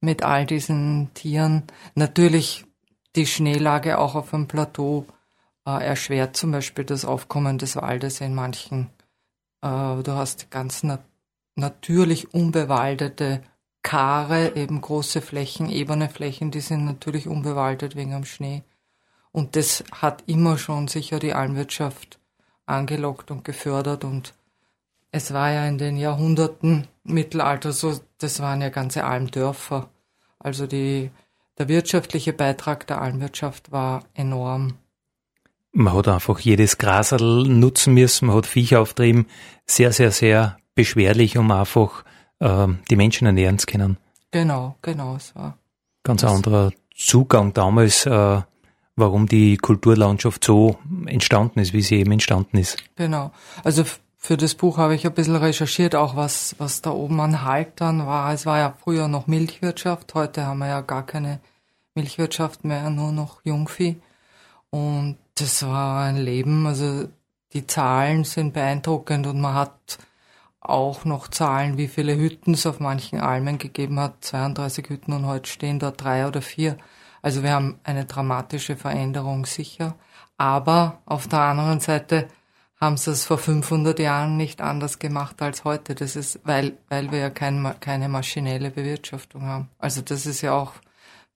mit 0.00 0.22
all 0.22 0.46
diesen 0.46 1.10
Tieren. 1.14 1.64
Natürlich 1.94 2.64
die 3.16 3.26
Schneelage 3.26 3.98
auch 3.98 4.14
auf 4.14 4.30
dem 4.30 4.48
Plateau 4.48 5.06
äh, 5.66 5.84
erschwert 5.84 6.36
zum 6.36 6.52
Beispiel 6.52 6.84
das 6.84 7.04
Aufkommen 7.04 7.58
des 7.58 7.76
Waldes 7.76 8.20
in 8.20 8.34
manchen 8.34 8.90
äh, 9.62 10.02
du 10.02 10.12
hast 10.12 10.50
ganz 10.50 10.82
nat 10.82 11.00
natürlich 11.56 12.32
unbewaldete 12.32 13.42
Kare, 13.82 14.56
eben 14.56 14.80
große 14.80 15.20
Flächen, 15.20 15.68
ebene 15.68 16.08
Flächen, 16.08 16.50
die 16.50 16.60
sind 16.60 16.84
natürlich 16.84 17.28
unbewaldet 17.28 17.96
wegen 17.96 18.12
dem 18.12 18.24
Schnee. 18.24 18.62
Und 19.32 19.56
das 19.56 19.84
hat 19.92 20.22
immer 20.26 20.58
schon 20.58 20.88
sicher 20.88 21.18
die 21.18 21.32
Almwirtschaft 21.32 22.19
angelockt 22.70 23.30
und 23.30 23.44
gefördert 23.44 24.04
und 24.04 24.34
es 25.12 25.32
war 25.32 25.50
ja 25.50 25.66
in 25.66 25.78
den 25.78 25.96
Jahrhunderten 25.96 26.86
Mittelalter 27.02 27.72
so, 27.72 27.98
das 28.18 28.40
waren 28.40 28.60
ja 28.60 28.68
ganze 28.68 29.04
Almdörfer. 29.04 29.88
Also 30.38 30.66
die, 30.66 31.10
der 31.58 31.68
wirtschaftliche 31.68 32.32
Beitrag 32.32 32.86
der 32.86 33.00
Almwirtschaft 33.00 33.72
war 33.72 34.04
enorm. 34.14 34.74
Man 35.72 35.94
hat 35.94 36.08
einfach 36.08 36.38
jedes 36.40 36.78
Grasel 36.78 37.46
nutzen 37.46 37.94
müssen, 37.94 38.26
man 38.26 38.36
hat 38.36 38.46
Viecher 38.46 38.80
auftrieben, 38.80 39.26
sehr, 39.66 39.92
sehr, 39.92 40.10
sehr 40.10 40.56
beschwerlich, 40.74 41.38
um 41.38 41.50
einfach 41.50 42.04
äh, 42.40 42.66
die 42.90 42.96
Menschen 42.96 43.26
ernähren 43.26 43.58
zu 43.58 43.66
können. 43.66 43.96
Genau, 44.30 44.76
genau, 44.82 45.16
es 45.16 45.34
war. 45.34 45.58
Ganz 46.02 46.24
anderer 46.24 46.72
Zugang 46.96 47.52
damals, 47.52 48.06
äh, 48.06 48.42
warum 49.00 49.26
die 49.26 49.56
Kulturlandschaft 49.56 50.44
so 50.44 50.78
entstanden 51.06 51.58
ist, 51.58 51.72
wie 51.72 51.82
sie 51.82 51.96
eben 51.96 52.12
entstanden 52.12 52.58
ist. 52.58 52.84
Genau. 52.96 53.32
Also 53.64 53.84
für 54.16 54.36
das 54.36 54.54
Buch 54.54 54.78
habe 54.78 54.94
ich 54.94 55.06
ein 55.06 55.14
bisschen 55.14 55.36
recherchiert, 55.36 55.94
auch 55.94 56.14
was, 56.14 56.54
was 56.58 56.82
da 56.82 56.90
oben 56.90 57.20
an 57.20 57.44
Haltern 57.44 58.06
war. 58.06 58.32
Es 58.32 58.46
war 58.46 58.58
ja 58.58 58.74
früher 58.84 59.08
noch 59.08 59.26
Milchwirtschaft, 59.26 60.14
heute 60.14 60.46
haben 60.46 60.58
wir 60.58 60.68
ja 60.68 60.82
gar 60.82 61.04
keine 61.04 61.40
Milchwirtschaft 61.94 62.64
mehr, 62.64 62.90
nur 62.90 63.12
noch 63.12 63.40
Jungvieh. 63.44 63.96
Und 64.68 65.16
das 65.34 65.66
war 65.66 66.04
ein 66.04 66.16
Leben, 66.16 66.66
also 66.66 67.08
die 67.52 67.66
Zahlen 67.66 68.24
sind 68.24 68.52
beeindruckend 68.52 69.26
und 69.26 69.40
man 69.40 69.54
hat 69.54 69.98
auch 70.60 71.04
noch 71.04 71.28
Zahlen, 71.28 71.78
wie 71.78 71.88
viele 71.88 72.16
Hütten 72.16 72.54
es 72.54 72.66
auf 72.66 72.78
manchen 72.78 73.20
Almen 73.20 73.58
gegeben 73.58 73.98
hat. 73.98 74.22
32 74.24 74.88
Hütten 74.88 75.12
und 75.12 75.26
heute 75.26 75.50
stehen 75.50 75.78
dort 75.78 76.02
drei 76.04 76.28
oder 76.28 76.42
vier. 76.42 76.76
Also 77.22 77.42
wir 77.42 77.52
haben 77.52 77.78
eine 77.84 78.04
dramatische 78.04 78.76
Veränderung 78.76 79.46
sicher. 79.46 79.96
Aber 80.36 81.00
auf 81.04 81.28
der 81.28 81.40
anderen 81.40 81.80
Seite 81.80 82.28
haben 82.80 82.96
sie 82.96 83.10
es 83.10 83.26
vor 83.26 83.36
500 83.36 83.98
Jahren 83.98 84.36
nicht 84.36 84.62
anders 84.62 84.98
gemacht 84.98 85.42
als 85.42 85.64
heute. 85.64 85.94
Das 85.94 86.16
ist, 86.16 86.40
weil, 86.44 86.78
weil 86.88 87.12
wir 87.12 87.18
ja 87.18 87.30
kein, 87.30 87.74
keine 87.80 88.08
maschinelle 88.08 88.70
Bewirtschaftung 88.70 89.42
haben. 89.42 89.68
Also 89.78 90.00
das 90.00 90.24
ist 90.24 90.40
ja 90.40 90.54
auch 90.54 90.72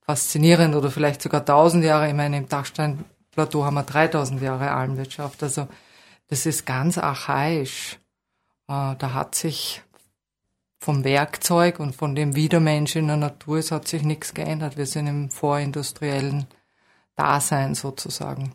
faszinierend 0.01 0.75
oder 0.75 0.89
vielleicht 0.89 1.21
sogar 1.21 1.41
1000 1.41 1.83
Jahre. 1.85 2.07
Ich 2.07 2.15
meine, 2.15 2.37
im 2.37 2.49
Dachstein 2.49 3.05
Plateau 3.31 3.63
haben 3.63 3.75
wir 3.75 3.83
3000 3.83 4.41
Jahre 4.41 4.71
Almwirtschaft. 4.71 5.43
Also 5.43 5.67
das 6.27 6.45
ist 6.45 6.65
ganz 6.65 6.97
archaisch. 6.97 7.99
Äh, 8.67 8.95
da 8.97 9.13
hat 9.13 9.35
sich 9.35 9.83
vom 10.79 11.03
Werkzeug 11.03 11.79
und 11.79 11.95
von 11.95 12.15
dem 12.15 12.35
Wiedermensch 12.35 12.95
in 12.95 13.07
der 13.07 13.17
Natur, 13.17 13.57
es 13.57 13.71
hat 13.71 13.87
sich 13.87 14.03
nichts 14.03 14.33
geändert. 14.33 14.77
Wir 14.77 14.85
sind 14.85 15.07
im 15.07 15.29
vorindustriellen 15.29 16.47
Dasein 17.15 17.75
sozusagen. 17.75 18.53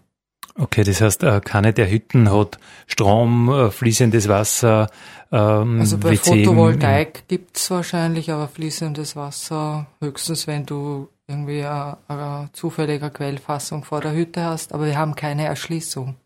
Okay, 0.57 0.85
das 0.85 1.01
heißt, 1.01 1.23
äh, 1.23 1.41
keine 1.43 1.73
der 1.73 1.91
Hütten 1.91 2.31
hat 2.31 2.59
Strom, 2.87 3.49
äh, 3.49 3.71
fließendes 3.71 4.29
Wasser. 4.29 4.91
Ähm, 5.33 5.81
also 5.81 5.97
bei 5.99 6.11
WC 6.11 6.45
Photovoltaik 6.45 7.29
gibt's 7.29 7.71
wahrscheinlich, 7.71 8.31
aber 8.31 8.49
fließendes 8.49 9.17
Wasser 9.17 9.87
höchstens, 10.01 10.47
wenn 10.47 10.67
du 10.67 11.09
irgendwie 11.29 11.65
eine, 11.65 11.97
eine 12.09 12.51
zufällige 12.53 13.11
Quellfassung 13.11 13.85
vor 13.85 14.01
der 14.01 14.13
Hütte 14.13 14.45
hast, 14.45 14.75
aber 14.75 14.87
wir 14.87 14.99
haben 14.99 15.15
keine 15.15 15.47
Erschließung. 15.47 16.17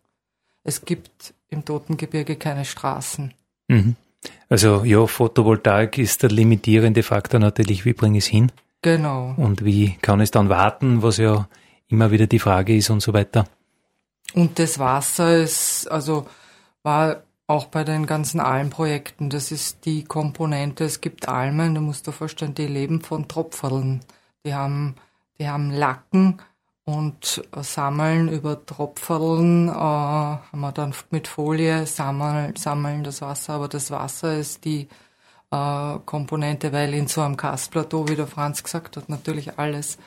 Es 0.62 0.84
gibt 0.84 1.34
im 1.48 1.64
Totengebirge 1.64 2.36
keine 2.36 2.64
Straßen. 2.64 3.34
Mhm. 3.68 3.96
Also 4.48 4.84
ja, 4.84 5.06
Photovoltaik 5.06 5.98
ist 5.98 6.22
der 6.22 6.30
limitierende 6.30 7.02
Faktor 7.02 7.40
natürlich, 7.40 7.84
wie 7.84 7.92
bringe 7.92 8.18
ich 8.18 8.24
es 8.24 8.30
hin? 8.30 8.52
Genau. 8.82 9.34
Und 9.36 9.64
wie 9.64 9.96
kann 10.02 10.20
es 10.20 10.30
dann 10.30 10.48
warten, 10.48 11.02
was 11.02 11.16
ja 11.16 11.48
immer 11.88 12.10
wieder 12.10 12.26
die 12.26 12.38
Frage 12.38 12.76
ist 12.76 12.90
und 12.90 13.00
so 13.00 13.12
weiter. 13.12 13.46
Und 14.34 14.58
das 14.58 14.78
Wasser 14.78 15.36
ist, 15.38 15.90
also 15.90 16.26
war 16.82 17.22
auch 17.46 17.66
bei 17.66 17.84
den 17.84 18.06
ganzen 18.06 18.40
Almprojekten, 18.40 19.30
das 19.30 19.52
ist 19.52 19.84
die 19.84 20.04
Komponente, 20.04 20.84
es 20.84 21.00
gibt 21.00 21.28
Almen, 21.28 21.74
du 21.74 21.80
musst 21.80 22.06
dir 22.06 22.12
vorstellen, 22.12 22.54
die 22.54 22.66
leben 22.66 23.00
von 23.00 23.28
Tropferln. 23.28 24.00
Die 24.44 24.54
haben, 24.54 24.96
die 25.38 25.48
haben 25.48 25.70
Lacken 25.70 26.38
und 26.84 27.42
sammeln 27.60 28.28
über 28.28 28.64
Tropferln, 28.64 29.68
äh, 29.68 29.72
haben 29.72 30.60
wir 30.60 30.72
dann 30.72 30.94
mit 31.10 31.28
Folie 31.28 31.86
sammeln, 31.86 32.54
sammeln 32.56 33.04
das 33.04 33.22
Wasser, 33.22 33.54
aber 33.54 33.68
das 33.68 33.90
Wasser 33.90 34.36
ist 34.36 34.64
die 34.64 34.88
äh, 35.50 35.98
Komponente, 36.04 36.72
weil 36.72 36.92
in 36.94 37.06
so 37.06 37.22
einem 37.22 37.36
Kastplateau, 37.36 38.08
wie 38.08 38.16
der 38.16 38.26
Franz 38.26 38.62
gesagt 38.62 38.96
hat, 38.96 39.08
natürlich 39.08 39.58
alles, 39.58 39.98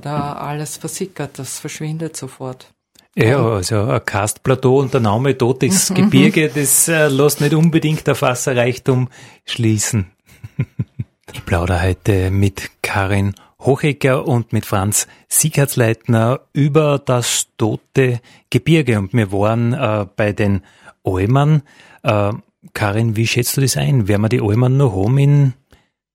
da 0.00 0.34
alles 0.34 0.76
versickert, 0.76 1.38
das 1.38 1.58
verschwindet 1.58 2.16
sofort. 2.16 2.72
Ja, 3.16 3.44
also 3.44 3.82
ein 3.82 4.04
Karstplateau 4.04 4.78
und 4.78 4.94
der 4.94 5.00
Name 5.00 5.36
Totes 5.36 5.88
Gebirge, 5.94 6.48
das 6.48 6.86
äh, 6.86 7.08
lässt 7.08 7.40
nicht 7.40 7.54
unbedingt 7.54 8.08
auf 8.08 8.22
Wasserreichtum 8.22 9.08
schließen. 9.44 10.12
ich 11.32 11.44
plaudere 11.44 11.82
heute 11.82 12.30
mit 12.30 12.70
Karin 12.82 13.34
Hochecker 13.60 14.26
und 14.26 14.52
mit 14.52 14.66
Franz 14.66 15.06
Siegertsleitner 15.28 16.40
über 16.52 16.98
das 16.98 17.48
tote 17.56 18.20
Gebirge. 18.50 18.98
Und 18.98 19.12
wir 19.12 19.32
waren 19.32 19.72
äh, 19.72 20.06
bei 20.16 20.32
den 20.32 20.62
Almern. 21.04 21.62
Äh, 22.02 22.32
Karin, 22.74 23.16
wie 23.16 23.26
schätzt 23.26 23.56
du 23.56 23.60
das 23.60 23.76
ein? 23.76 24.08
Werden 24.08 24.22
wir 24.22 24.28
die 24.28 24.40
Almern 24.40 24.76
noch 24.76 24.94
haben 24.94 25.18
in 25.18 25.54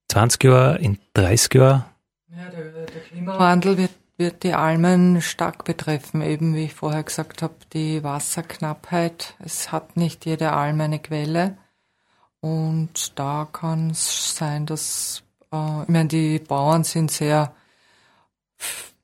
20 0.08 0.44
Jahren, 0.44 0.76
in 0.76 0.98
30 1.14 1.54
Jahren? 1.54 1.84
Ja, 2.28 2.48
der, 2.50 2.86
der 2.86 3.00
Klimawandel 3.02 3.78
wird 3.78 3.90
wird 4.18 4.44
die 4.44 4.54
Almen 4.54 5.20
stark 5.20 5.64
betreffen, 5.64 6.22
eben 6.22 6.54
wie 6.54 6.64
ich 6.64 6.74
vorher 6.74 7.02
gesagt 7.02 7.42
habe, 7.42 7.54
die 7.72 8.02
Wasserknappheit. 8.02 9.34
Es 9.38 9.72
hat 9.72 9.96
nicht 9.96 10.24
jede 10.24 10.52
Alm 10.52 10.80
eine 10.80 10.98
Quelle. 10.98 11.58
Und 12.40 13.18
da 13.18 13.48
kann 13.50 13.90
es 13.90 14.36
sein, 14.36 14.66
dass, 14.66 15.22
ich 15.82 15.88
meine, 15.88 16.08
die 16.08 16.38
Bauern 16.38 16.84
sind 16.84 17.10
sehr, 17.10 17.54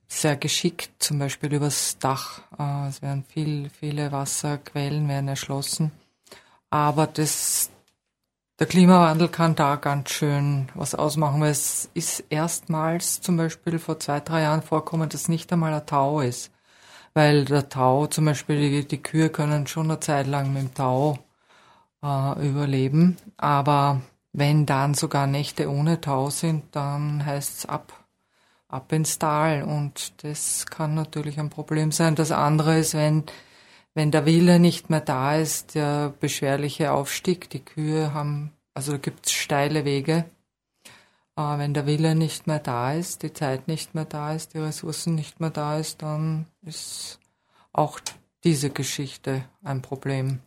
sehr 0.08 0.36
geschickt, 0.36 0.90
zum 0.98 1.18
Beispiel 1.18 1.52
übers 1.52 1.98
Dach. 1.98 2.42
Äh, 2.58 2.88
es 2.88 3.02
werden 3.02 3.24
viel, 3.24 3.70
viele 3.70 4.12
Wasserquellen 4.12 5.08
werden 5.08 5.28
erschlossen. 5.28 5.92
Aber 6.70 7.06
das, 7.06 7.70
der 8.58 8.66
Klimawandel 8.66 9.28
kann 9.28 9.54
da 9.54 9.76
ganz 9.76 10.10
schön 10.10 10.68
was 10.74 10.94
ausmachen, 10.94 11.40
weil 11.40 11.50
es 11.50 11.90
ist 11.94 12.24
erstmals 12.30 13.20
zum 13.20 13.36
Beispiel 13.36 13.78
vor 13.78 14.00
zwei, 14.00 14.20
drei 14.20 14.42
Jahren 14.42 14.62
vorkommen, 14.62 15.08
dass 15.08 15.28
nicht 15.28 15.52
einmal 15.52 15.74
ein 15.74 15.86
Tau 15.86 16.20
ist. 16.20 16.50
Weil 17.14 17.44
der 17.44 17.68
Tau, 17.68 18.06
zum 18.06 18.24
Beispiel 18.24 18.56
die, 18.60 18.88
die 18.88 19.02
Kühe 19.02 19.28
können 19.28 19.66
schon 19.66 19.90
eine 19.90 20.00
Zeit 20.00 20.26
lang 20.26 20.52
mit 20.52 20.62
dem 20.62 20.74
Tau 20.74 21.18
äh, 22.02 22.48
überleben. 22.48 23.16
Aber 23.36 24.00
wenn 24.32 24.66
dann 24.66 24.94
sogar 24.94 25.26
Nächte 25.26 25.70
ohne 25.70 26.00
Tau 26.00 26.30
sind, 26.30 26.64
dann 26.74 27.24
heißt 27.24 27.58
es 27.58 27.66
ab, 27.66 27.92
ab 28.68 28.92
ins 28.92 29.18
Tal. 29.18 29.62
Und 29.62 30.24
das 30.24 30.66
kann 30.66 30.94
natürlich 30.94 31.38
ein 31.38 31.50
Problem 31.50 31.92
sein. 31.92 32.14
Das 32.14 32.32
andere 32.32 32.78
ist, 32.78 32.94
wenn, 32.94 33.24
wenn 33.94 34.10
der 34.10 34.24
Wille 34.24 34.58
nicht 34.58 34.88
mehr 34.90 35.00
da 35.00 35.36
ist, 35.36 35.74
der 35.74 36.14
beschwerliche 36.18 36.92
Aufstieg. 36.92 37.50
Die 37.50 37.64
Kühe 37.64 38.14
haben, 38.14 38.52
also 38.74 38.92
da 38.92 38.98
gibt 38.98 39.26
es 39.26 39.32
steile 39.32 39.84
Wege. 39.84 40.24
Äh, 41.36 41.58
wenn 41.58 41.74
der 41.74 41.86
Wille 41.86 42.14
nicht 42.14 42.46
mehr 42.46 42.58
da 42.58 42.92
ist, 42.94 43.22
die 43.22 43.32
Zeit 43.32 43.68
nicht 43.68 43.94
mehr 43.94 44.06
da 44.06 44.32
ist, 44.32 44.54
die 44.54 44.58
Ressourcen 44.58 45.14
nicht 45.14 45.40
mehr 45.40 45.50
da 45.50 45.78
ist, 45.78 46.02
dann 46.02 46.46
ist 46.62 47.18
auch 47.72 48.00
diese 48.44 48.70
Geschichte 48.70 49.44
ein 49.62 49.82
Problem. 49.82 50.40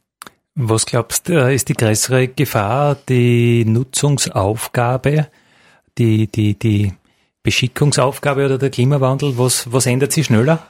Was 0.57 0.85
glaubst 0.85 1.27
du, 1.27 1.33
äh, 1.33 1.53
ist 1.53 1.67
die 1.67 1.73
größere 1.73 2.29
Gefahr, 2.29 2.95
die 2.95 3.65
Nutzungsaufgabe, 3.65 5.27
die, 5.97 6.27
die, 6.27 6.57
die 6.57 6.93
Beschickungsaufgabe 7.43 8.45
oder 8.45 8.57
der 8.57 8.69
Klimawandel? 8.69 9.37
Was, 9.37 9.69
was 9.73 9.85
ändert 9.85 10.13
sich 10.13 10.27
schneller? 10.27 10.65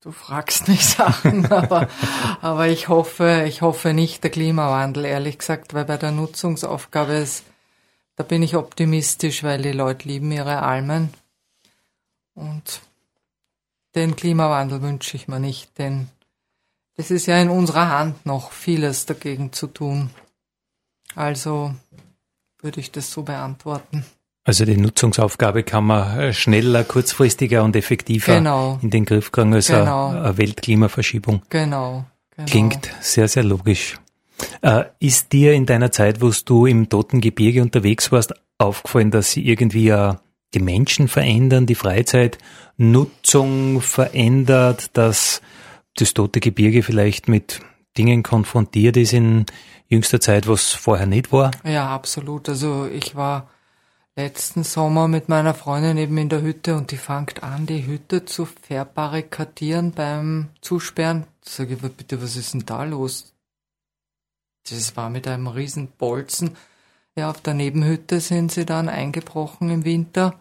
Du 0.00 0.12
fragst 0.12 0.68
mich 0.68 0.86
Sachen, 0.86 1.46
aber, 1.50 1.88
aber 2.40 2.68
ich 2.68 2.86
hoffe, 2.86 3.44
ich 3.48 3.60
hoffe 3.60 3.92
nicht 3.92 4.22
der 4.22 4.30
Klimawandel, 4.30 5.04
ehrlich 5.04 5.38
gesagt, 5.38 5.74
weil 5.74 5.84
bei 5.84 5.96
der 5.96 6.12
Nutzungsaufgabe 6.12 7.14
ist, 7.14 7.44
da 8.14 8.22
bin 8.22 8.40
ich 8.44 8.54
optimistisch, 8.54 9.42
weil 9.42 9.62
die 9.62 9.72
Leute 9.72 10.06
lieben 10.06 10.30
ihre 10.30 10.62
Almen. 10.62 11.12
Und 12.34 12.82
den 13.96 14.14
Klimawandel 14.14 14.80
wünsche 14.80 15.16
ich 15.16 15.26
mir 15.26 15.40
nicht, 15.40 15.76
denn 15.76 16.08
es 16.96 17.10
ist 17.10 17.26
ja 17.26 17.40
in 17.40 17.50
unserer 17.50 17.90
Hand 17.90 18.24
noch 18.24 18.52
vieles 18.52 19.06
dagegen 19.06 19.52
zu 19.52 19.66
tun. 19.66 20.10
Also 21.14 21.74
würde 22.60 22.80
ich 22.80 22.90
das 22.90 23.10
so 23.10 23.22
beantworten. 23.22 24.04
Also 24.44 24.64
die 24.64 24.76
Nutzungsaufgabe 24.76 25.64
kann 25.64 25.84
man 25.84 26.18
äh, 26.18 26.32
schneller, 26.32 26.84
kurzfristiger 26.84 27.64
und 27.64 27.74
effektiver 27.74 28.36
genau. 28.36 28.78
in 28.80 28.90
den 28.90 29.04
Griff 29.04 29.32
kriegen 29.32 29.52
als 29.52 29.66
genau. 29.66 30.10
eine 30.10 30.38
Weltklimaverschiebung. 30.38 31.42
Genau. 31.48 32.04
genau. 32.30 32.48
Klingt 32.48 32.88
sehr, 33.00 33.26
sehr 33.26 33.42
logisch. 33.42 33.96
Äh, 34.62 34.84
ist 35.00 35.32
dir 35.32 35.54
in 35.54 35.66
deiner 35.66 35.90
Zeit, 35.90 36.20
wo 36.20 36.30
du 36.44 36.66
im 36.66 36.88
Toten 36.88 37.20
Gebirge 37.20 37.60
unterwegs 37.60 38.12
warst, 38.12 38.34
aufgefallen, 38.58 39.10
dass 39.10 39.32
sie 39.32 39.46
irgendwie 39.46 39.88
äh, 39.88 40.14
die 40.54 40.60
Menschen 40.60 41.08
verändern, 41.08 41.66
die 41.66 41.74
Freizeitnutzung 41.74 43.80
verändert, 43.80 44.96
dass 44.96 45.42
das 45.96 46.14
Tote 46.14 46.40
Gebirge 46.40 46.82
vielleicht 46.82 47.28
mit 47.28 47.60
Dingen 47.96 48.22
konfrontiert 48.22 48.96
ist 48.96 49.12
in 49.12 49.46
jüngster 49.88 50.20
Zeit, 50.20 50.46
was 50.48 50.72
vorher 50.72 51.06
nicht 51.06 51.32
war? 51.32 51.50
Ja, 51.64 51.88
absolut. 51.88 52.48
Also 52.48 52.86
ich 52.86 53.16
war 53.16 53.48
letzten 54.16 54.64
Sommer 54.64 55.08
mit 55.08 55.28
meiner 55.28 55.54
Freundin 55.54 55.96
eben 55.98 56.16
in 56.18 56.28
der 56.28 56.42
Hütte 56.42 56.76
und 56.76 56.90
die 56.90 56.96
fängt 56.96 57.42
an, 57.42 57.66
die 57.66 57.86
Hütte 57.86 58.24
zu 58.24 58.46
verbarrikadieren 58.46 59.92
beim 59.92 60.48
Zusperren. 60.60 61.26
Sag 61.42 61.70
ich, 61.70 61.78
bitte, 61.78 62.22
was 62.22 62.36
ist 62.36 62.54
denn 62.54 62.64
da 62.66 62.84
los? 62.84 63.34
Das 64.68 64.96
war 64.96 65.10
mit 65.10 65.28
einem 65.28 65.46
riesen 65.46 65.88
Bolzen. 65.88 66.56
Ja, 67.14 67.30
auf 67.30 67.40
der 67.40 67.54
Nebenhütte 67.54 68.20
sind 68.20 68.52
sie 68.52 68.66
dann 68.66 68.88
eingebrochen 68.88 69.70
im 69.70 69.84
Winter 69.84 70.38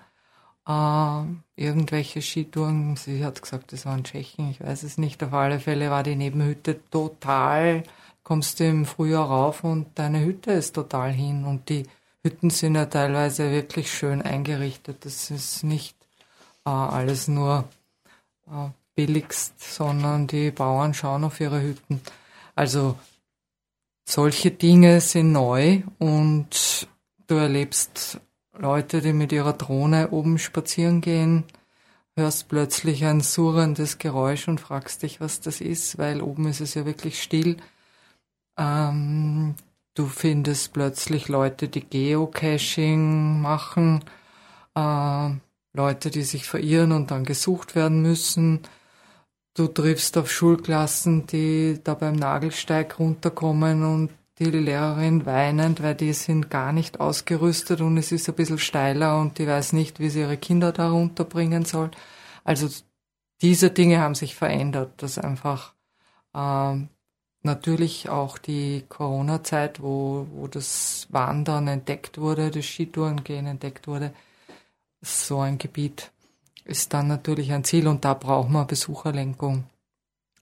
äh, 0.68 1.24
irgendwelche 1.56 2.22
Skitouren. 2.22 2.96
Sie 2.96 3.24
hat 3.24 3.42
gesagt, 3.42 3.72
das 3.74 3.86
war 3.86 3.98
in 3.98 4.04
Tschechien, 4.04 4.52
ich 4.52 4.62
weiß 4.62 4.84
es 4.84 4.98
nicht. 4.98 5.24
Auf 5.24 5.34
alle 5.34 5.60
Fälle 5.60 5.90
war 5.90 6.04
die 6.04 6.16
Nebenhütte 6.16 6.80
total, 6.90 7.84
kommst 8.24 8.60
du 8.60 8.68
im 8.68 8.86
Frühjahr 8.86 9.28
rauf 9.28 9.64
und 9.64 9.88
deine 9.96 10.24
Hütte 10.24 10.52
ist 10.52 10.76
total 10.76 11.12
hin. 11.12 11.46
Und 11.46 11.70
die 11.70 11.84
Hütten 12.24 12.50
sind 12.50 12.76
ja 12.76 12.86
teilweise 12.86 13.52
wirklich 13.52 13.92
schön 13.92 14.22
eingerichtet. 14.22 15.06
Das 15.06 15.32
ist 15.32 15.64
nicht 15.64 15.96
äh, 16.66 16.70
alles 16.70 17.28
nur 17.28 17.66
äh, 18.48 18.70
billigst, 18.96 19.54
sondern 19.60 20.28
die 20.28 20.52
Bauern 20.52 20.94
schauen 20.94 21.24
auf 21.24 21.40
ihre 21.40 21.62
Hütten. 21.62 22.02
Also 22.56 22.98
solche 24.06 24.52
Dinge 24.52 25.02
sind 25.02 25.32
neu 25.32 25.84
und 26.00 26.88
du 27.28 27.36
erlebst 27.36 28.20
Leute, 28.58 29.02
die 29.02 29.14
mit 29.14 29.32
ihrer 29.32 29.54
Drohne 29.54 30.12
oben 30.12 30.38
spazieren 30.38 31.02
gehen, 31.02 31.44
hörst 32.16 32.48
plötzlich 32.48 33.06
ein 33.06 33.22
surrendes 33.22 33.98
Geräusch 33.98 34.48
und 34.48 34.62
fragst 34.62 35.04
dich, 35.04 35.20
was 35.20 35.42
das 35.42 35.62
ist, 35.62 35.98
weil 35.98 36.22
oben 36.22 36.48
ist 36.48 36.62
es 36.62 36.74
ja 36.74 36.86
wirklich 36.86 37.22
still. 37.22 37.58
Ähm, 38.58 39.56
du 39.96 40.08
findest 40.08 40.74
plötzlich 40.74 41.28
Leute, 41.28 41.68
die 41.68 41.82
Geocaching 41.82 43.42
machen, 43.42 44.04
äh, 44.76 45.30
Leute, 45.74 46.10
die 46.10 46.24
sich 46.24 46.48
verirren 46.48 46.94
und 46.94 47.12
dann 47.12 47.26
gesucht 47.26 47.76
werden 47.76 48.02
müssen. 48.02 48.62
Du 49.56 49.68
triffst 49.68 50.18
auf 50.18 50.32
Schulklassen, 50.32 51.28
die 51.28 51.80
da 51.84 51.94
beim 51.96 52.16
Nagelsteig 52.16 53.00
runterkommen 53.00 53.84
und 53.84 54.12
die 54.40 54.46
Lehrerin 54.46 55.26
weinend, 55.26 55.82
weil 55.82 55.96
die 55.96 56.14
sind 56.14 56.50
gar 56.50 56.74
nicht 56.74 57.00
ausgerüstet 57.00 57.82
und 57.82 57.98
es 57.98 58.12
ist 58.12 58.28
ein 58.28 58.36
bisschen 58.36 58.60
steiler 58.60 59.20
und 59.20 59.38
die 59.38 59.48
weiß 59.48 59.74
nicht, 59.74 60.00
wie 60.00 60.10
sie 60.10 60.22
ihre 60.22 60.38
Kinder 60.38 60.72
da 60.72 60.90
runterbringen 60.90 61.64
soll. 61.64 61.92
Also 62.44 62.70
diese 63.42 63.70
Dinge 63.70 64.00
haben 64.00 64.16
sich 64.16 64.36
verändert, 64.36 64.92
dass 64.98 65.18
einfach 65.18 65.74
ähm, 66.34 66.90
natürlich 67.44 68.10
auch 68.10 68.38
die 68.38 68.84
Corona-Zeit, 68.90 69.82
wo, 69.82 70.28
wo 70.34 70.48
das 70.48 71.08
Wandern 71.12 71.68
entdeckt 71.68 72.18
wurde, 72.18 72.52
das 72.52 72.66
Skitourengehen 72.66 73.46
entdeckt 73.46 73.88
wurde, 73.88 74.14
so 75.02 75.40
ein 75.40 75.58
Gebiet 75.58 76.12
ist 76.66 76.94
dann 76.94 77.08
natürlich 77.08 77.54
ein 77.54 77.64
Ziel 77.64 77.88
und 77.88 78.04
da 78.04 78.16
braucht 78.16 78.50
man 78.50 78.68
Besucherlenkung. 78.68 79.66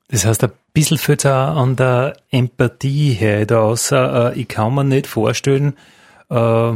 Das 0.07 0.25
heißt, 0.25 0.45
ein 0.45 0.51
bisschen 0.73 0.97
fehlt 0.97 1.25
an 1.25 1.75
der 1.75 2.17
Empathie 2.31 3.13
her, 3.13 3.45
da 3.45 3.61
außer, 3.61 4.33
äh, 4.33 4.39
ich 4.39 4.47
kann 4.47 4.73
mir 4.73 4.83
nicht 4.83 5.07
vorstellen, 5.07 5.73
äh, 6.29 6.73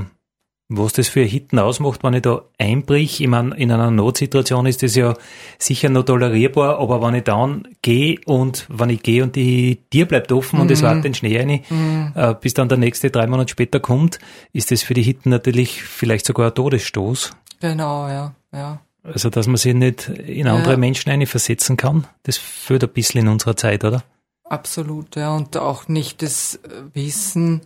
was 0.69 0.93
das 0.93 1.07
für 1.07 1.21
Hitten 1.21 1.59
ausmacht, 1.59 2.03
wenn 2.03 2.13
ich 2.13 2.23
da 2.23 2.41
einbrich. 2.57 3.21
Ich 3.21 3.27
meine, 3.27 3.55
in 3.55 3.71
einer 3.71 3.89
Notsituation 3.89 4.65
ist 4.65 4.83
das 4.83 4.95
ja 4.95 5.13
sicher 5.57 5.89
noch 5.89 6.03
tolerierbar, 6.03 6.79
aber 6.79 7.01
wenn 7.01 7.15
ich 7.15 7.23
dann 7.23 7.67
gehe 7.81 8.19
und 8.25 8.65
wenn 8.69 8.89
ich 8.89 9.01
gehe 9.01 9.23
und 9.23 9.35
die 9.37 9.79
Tür 9.89 10.05
bleibt 10.05 10.31
offen 10.31 10.57
mhm. 10.57 10.63
und 10.63 10.71
es 10.71 10.83
wartet 10.83 11.05
den 11.05 11.13
Schnee 11.13 11.39
rein, 11.39 11.61
mhm. 11.69 12.11
äh, 12.15 12.35
bis 12.39 12.53
dann 12.53 12.67
der 12.67 12.77
nächste 12.77 13.09
drei 13.09 13.27
Monate 13.27 13.51
später 13.51 13.79
kommt, 13.79 14.19
ist 14.51 14.71
das 14.71 14.83
für 14.83 14.93
die 14.93 15.03
Hitten 15.03 15.29
natürlich 15.29 15.83
vielleicht 15.83 16.25
sogar 16.25 16.47
ein 16.47 16.55
Todesstoß. 16.55 17.31
Genau, 17.61 18.07
ja, 18.09 18.35
ja. 18.51 18.81
Also, 19.07 19.29
dass 19.29 19.47
man 19.47 19.55
sich 19.55 19.73
nicht 19.73 20.09
in 20.09 20.47
andere 20.47 20.71
ja. 20.71 20.77
Menschen 20.77 21.09
eine 21.09 21.27
versetzen 21.27 21.77
kann, 21.77 22.07
das 22.23 22.37
führt 22.37 22.83
ein 22.83 22.89
bisschen 22.89 23.21
in 23.21 23.27
unserer 23.29 23.55
Zeit, 23.55 23.85
oder? 23.85 24.03
Absolut, 24.43 25.15
ja. 25.15 25.33
Und 25.33 25.55
auch 25.57 25.87
nicht 25.87 26.21
das 26.21 26.59
Wissen, 26.93 27.61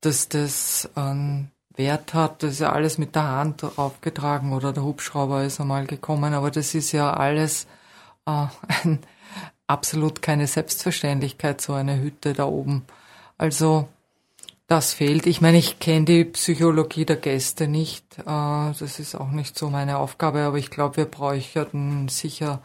dass 0.00 0.28
das 0.28 0.88
einen 0.94 1.50
Wert 1.76 2.14
hat. 2.14 2.42
Das 2.42 2.52
ist 2.52 2.60
ja 2.60 2.72
alles 2.72 2.98
mit 2.98 3.14
der 3.14 3.24
Hand 3.24 3.64
aufgetragen 3.76 4.52
oder 4.52 4.72
der 4.72 4.84
Hubschrauber 4.84 5.44
ist 5.44 5.60
einmal 5.60 5.86
gekommen. 5.86 6.32
Aber 6.32 6.50
das 6.50 6.74
ist 6.74 6.92
ja 6.92 7.12
alles 7.12 7.66
äh, 8.26 8.46
ein, 8.66 9.00
absolut 9.66 10.22
keine 10.22 10.46
Selbstverständlichkeit, 10.46 11.60
so 11.60 11.74
eine 11.74 12.00
Hütte 12.00 12.32
da 12.32 12.46
oben. 12.46 12.84
Also, 13.38 13.88
das 14.66 14.92
fehlt. 14.92 15.26
Ich 15.26 15.40
meine, 15.40 15.58
ich 15.58 15.78
kenne 15.78 16.04
die 16.04 16.24
Psychologie 16.24 17.04
der 17.04 17.16
Gäste 17.16 17.68
nicht. 17.68 18.18
Äh, 18.18 18.24
das 18.24 18.98
ist 18.98 19.14
auch 19.14 19.30
nicht 19.30 19.58
so 19.58 19.70
meine 19.70 19.98
Aufgabe, 19.98 20.40
aber 20.40 20.58
ich 20.58 20.70
glaube, 20.70 20.96
wir 20.98 21.04
bräuchten 21.06 22.08
sicher 22.08 22.62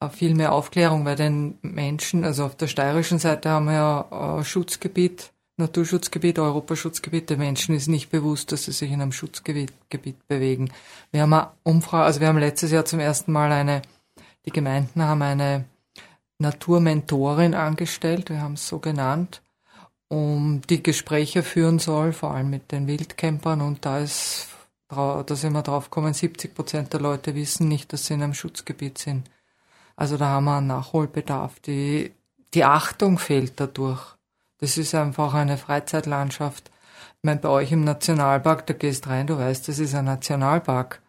äh, 0.00 0.08
viel 0.08 0.34
mehr 0.34 0.52
Aufklärung 0.52 1.04
bei 1.04 1.14
den 1.14 1.58
Menschen. 1.62 2.24
Also 2.24 2.44
auf 2.44 2.56
der 2.56 2.66
steirischen 2.66 3.18
Seite 3.18 3.50
haben 3.50 3.66
wir 3.66 4.40
äh, 4.40 4.44
Schutzgebiet, 4.44 5.32
Naturschutzgebiet, 5.56 6.38
Europaschutzgebiet. 6.38 7.30
Der 7.30 7.36
Menschen 7.38 7.74
ist 7.74 7.86
nicht 7.86 8.10
bewusst, 8.10 8.52
dass 8.52 8.64
sie 8.64 8.72
sich 8.72 8.90
in 8.90 9.00
einem 9.00 9.12
Schutzgebiet 9.12 9.72
Gebiet 9.88 10.26
bewegen. 10.28 10.72
Wir 11.12 11.22
haben 11.22 11.32
eine 11.32 11.50
Umfrage, 11.62 12.04
also 12.04 12.20
wir 12.20 12.28
haben 12.28 12.38
letztes 12.38 12.72
Jahr 12.72 12.84
zum 12.84 13.00
ersten 13.00 13.32
Mal 13.32 13.52
eine 13.52 13.82
die 14.46 14.52
Gemeinden 14.52 15.02
haben 15.02 15.22
eine 15.22 15.64
Naturmentorin 16.38 17.54
angestellt, 17.54 18.30
wir 18.30 18.40
haben 18.40 18.54
es 18.54 18.68
so 18.68 18.78
genannt, 18.78 19.42
um 20.08 20.60
die 20.68 20.82
Gespräche 20.82 21.42
führen 21.42 21.78
soll, 21.78 22.12
vor 22.12 22.32
allem 22.34 22.50
mit 22.50 22.72
den 22.72 22.86
Wildcampern. 22.86 23.60
Und 23.60 23.84
da 23.84 23.98
ist, 23.98 24.48
da 24.88 25.24
sind 25.28 25.52
wir 25.52 25.62
drauf 25.62 25.90
gekommen, 25.90 26.14
70 26.14 26.54
Prozent 26.54 26.92
der 26.92 27.00
Leute 27.00 27.34
wissen 27.34 27.68
nicht, 27.68 27.92
dass 27.92 28.06
sie 28.06 28.14
in 28.14 28.22
einem 28.22 28.34
Schutzgebiet 28.34 28.98
sind. 28.98 29.28
Also 29.96 30.16
da 30.16 30.26
haben 30.26 30.44
wir 30.44 30.58
einen 30.58 30.68
Nachholbedarf. 30.68 31.58
Die, 31.60 32.12
die 32.54 32.64
Achtung 32.64 33.18
fehlt 33.18 33.58
dadurch. 33.58 34.16
Das 34.58 34.78
ist 34.78 34.94
einfach 34.94 35.34
eine 35.34 35.58
Freizeitlandschaft. 35.58 36.70
Ich 37.18 37.24
meine, 37.24 37.40
bei 37.40 37.48
euch 37.48 37.72
im 37.72 37.84
Nationalpark, 37.84 38.66
da 38.66 38.74
gehst 38.74 39.08
rein, 39.08 39.26
du 39.26 39.38
weißt, 39.38 39.68
das 39.68 39.78
ist 39.78 39.94
ein 39.94 40.04
Nationalpark. 40.04 41.02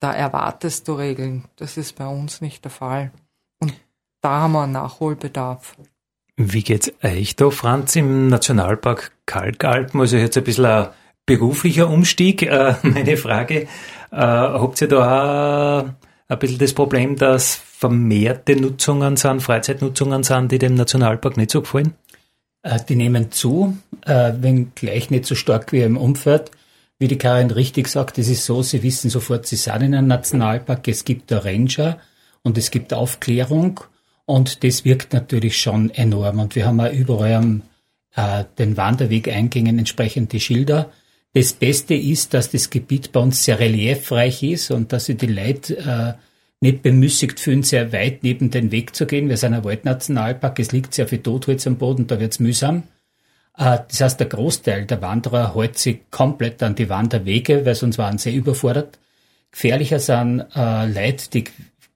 Da 0.00 0.12
erwartest 0.12 0.88
du 0.88 0.94
Regeln. 0.94 1.44
Das 1.56 1.76
ist 1.76 1.96
bei 1.96 2.06
uns 2.06 2.40
nicht 2.40 2.64
der 2.64 2.70
Fall. 2.70 3.12
Und 3.60 3.74
da 4.20 4.40
haben 4.40 4.52
wir 4.52 4.62
einen 4.64 4.72
Nachholbedarf. 4.72 5.76
Wie 6.38 6.62
geht's 6.62 6.92
euch 7.02 7.34
da, 7.34 7.48
Franz, 7.48 7.96
im 7.96 8.28
Nationalpark 8.28 9.12
Kalkalpen? 9.24 10.02
Also 10.02 10.18
jetzt 10.18 10.36
ein 10.36 10.44
bisschen 10.44 10.66
ein 10.66 10.88
beruflicher 11.24 11.88
Umstieg. 11.88 12.42
Äh, 12.42 12.74
meine 12.82 13.16
Frage, 13.16 13.62
äh, 13.62 13.66
habt 14.10 14.78
ihr 14.82 14.88
da 14.88 15.80
auch 15.80 15.84
ein 16.28 16.38
bisschen 16.38 16.58
das 16.58 16.74
Problem, 16.74 17.16
dass 17.16 17.54
vermehrte 17.54 18.54
Nutzungen 18.54 19.16
sind, 19.16 19.40
Freizeitnutzungen 19.40 20.24
sind, 20.24 20.52
die 20.52 20.58
dem 20.58 20.74
Nationalpark 20.74 21.38
nicht 21.38 21.52
so 21.52 21.62
gefallen? 21.62 21.94
Äh, 22.62 22.80
die 22.86 22.96
nehmen 22.96 23.32
zu, 23.32 23.74
äh, 24.04 24.34
wenn 24.38 24.74
gleich 24.74 25.08
nicht 25.08 25.24
so 25.24 25.34
stark 25.34 25.72
wie 25.72 25.80
im 25.80 25.96
Umfeld. 25.96 26.50
Wie 26.98 27.08
die 27.08 27.16
Karin 27.16 27.50
richtig 27.50 27.88
sagt, 27.88 28.18
es 28.18 28.28
ist 28.28 28.44
so, 28.44 28.62
sie 28.62 28.82
wissen 28.82 29.08
sofort, 29.08 29.46
sie 29.46 29.56
sind 29.56 29.80
in 29.80 29.94
einem 29.94 30.08
Nationalpark, 30.08 30.86
es 30.88 31.06
gibt 31.06 31.30
da 31.30 31.38
Ranger 31.38 31.98
und 32.42 32.58
es 32.58 32.70
gibt 32.70 32.92
Aufklärung 32.92 33.80
und 34.26 34.64
das 34.64 34.84
wirkt 34.84 35.12
natürlich 35.12 35.58
schon 35.58 35.90
enorm. 35.90 36.40
Und 36.40 36.54
wir 36.56 36.66
haben 36.66 36.80
auch 36.80 36.92
überall 36.92 37.34
am 37.34 37.62
äh, 38.16 38.44
den 38.58 38.76
Wanderwegeingängen 38.76 39.78
entsprechend 39.78 40.32
Schilder. 40.40 40.90
Das 41.32 41.52
Beste 41.52 41.94
ist, 41.94 42.34
dass 42.34 42.50
das 42.50 42.70
Gebiet 42.70 43.12
bei 43.12 43.20
uns 43.20 43.44
sehr 43.44 43.58
reliefreich 43.58 44.42
ist 44.42 44.70
und 44.70 44.92
dass 44.92 45.06
sich 45.06 45.16
die 45.16 45.26
Leute 45.26 45.76
äh, 45.78 46.12
nicht 46.60 46.82
bemüßigt 46.82 47.38
fühlen, 47.38 47.62
sehr 47.62 47.92
weit 47.92 48.22
neben 48.22 48.50
den 48.50 48.72
Weg 48.72 48.96
zu 48.96 49.06
gehen. 49.06 49.28
Wir 49.28 49.36
sind 49.36 49.54
ein 49.54 49.64
Waldnationalpark, 49.64 50.58
es 50.58 50.72
liegt 50.72 50.94
sehr 50.94 51.06
viel 51.06 51.18
Totholz 51.18 51.66
am 51.66 51.76
Boden, 51.76 52.06
da 52.06 52.18
wird's 52.18 52.40
mühsam. 52.40 52.84
Äh, 53.56 53.78
das 53.88 54.00
heißt, 54.00 54.20
der 54.20 54.28
Großteil 54.28 54.86
der 54.86 55.02
Wanderer 55.02 55.54
hält 55.54 55.78
sich 55.78 56.10
komplett 56.10 56.62
an 56.62 56.74
die 56.74 56.88
Wanderwege, 56.88 57.64
weil 57.66 57.74
sonst 57.74 57.98
waren 57.98 58.18
sie 58.18 58.34
überfordert. 58.34 58.98
Gefährlicher 59.52 59.98
sind 59.98 60.46
äh, 60.54 60.86
Leute, 60.86 61.30
die 61.30 61.44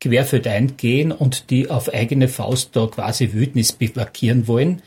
querfeld 0.01 0.47
eingehen 0.47 1.13
und 1.13 1.51
die 1.51 1.71
auf 1.71 1.93
eigene 1.93 2.29
Faust 2.29 2.75
da 2.75 2.87
quasi 2.87 3.33
Wildnis 3.33 3.73
bivakieren 3.73 4.49
wollen, 4.49 4.83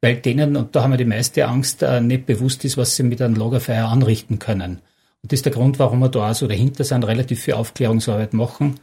weil 0.00 0.16
denen, 0.16 0.56
und 0.56 0.74
da 0.76 0.82
haben 0.82 0.92
wir 0.92 0.98
die 0.98 1.04
meiste 1.04 1.46
Angst, 1.46 1.82
äh, 1.82 2.00
nicht 2.00 2.26
bewusst 2.26 2.64
ist, 2.64 2.76
was 2.76 2.96
sie 2.96 3.02
mit 3.02 3.22
einem 3.22 3.36
Lagerfeuer 3.36 3.88
anrichten 3.88 4.38
können. 4.38 4.80
Und 5.22 5.32
das 5.32 5.38
ist 5.38 5.46
der 5.46 5.52
Grund, 5.52 5.78
warum 5.78 6.00
wir 6.00 6.08
da 6.08 6.30
auch 6.30 6.34
so 6.34 6.46
dahinter 6.46 6.84
sind, 6.84 7.04
relativ 7.04 7.42
viel 7.42 7.54
Aufklärungsarbeit 7.54 8.32
machen. 8.32 8.78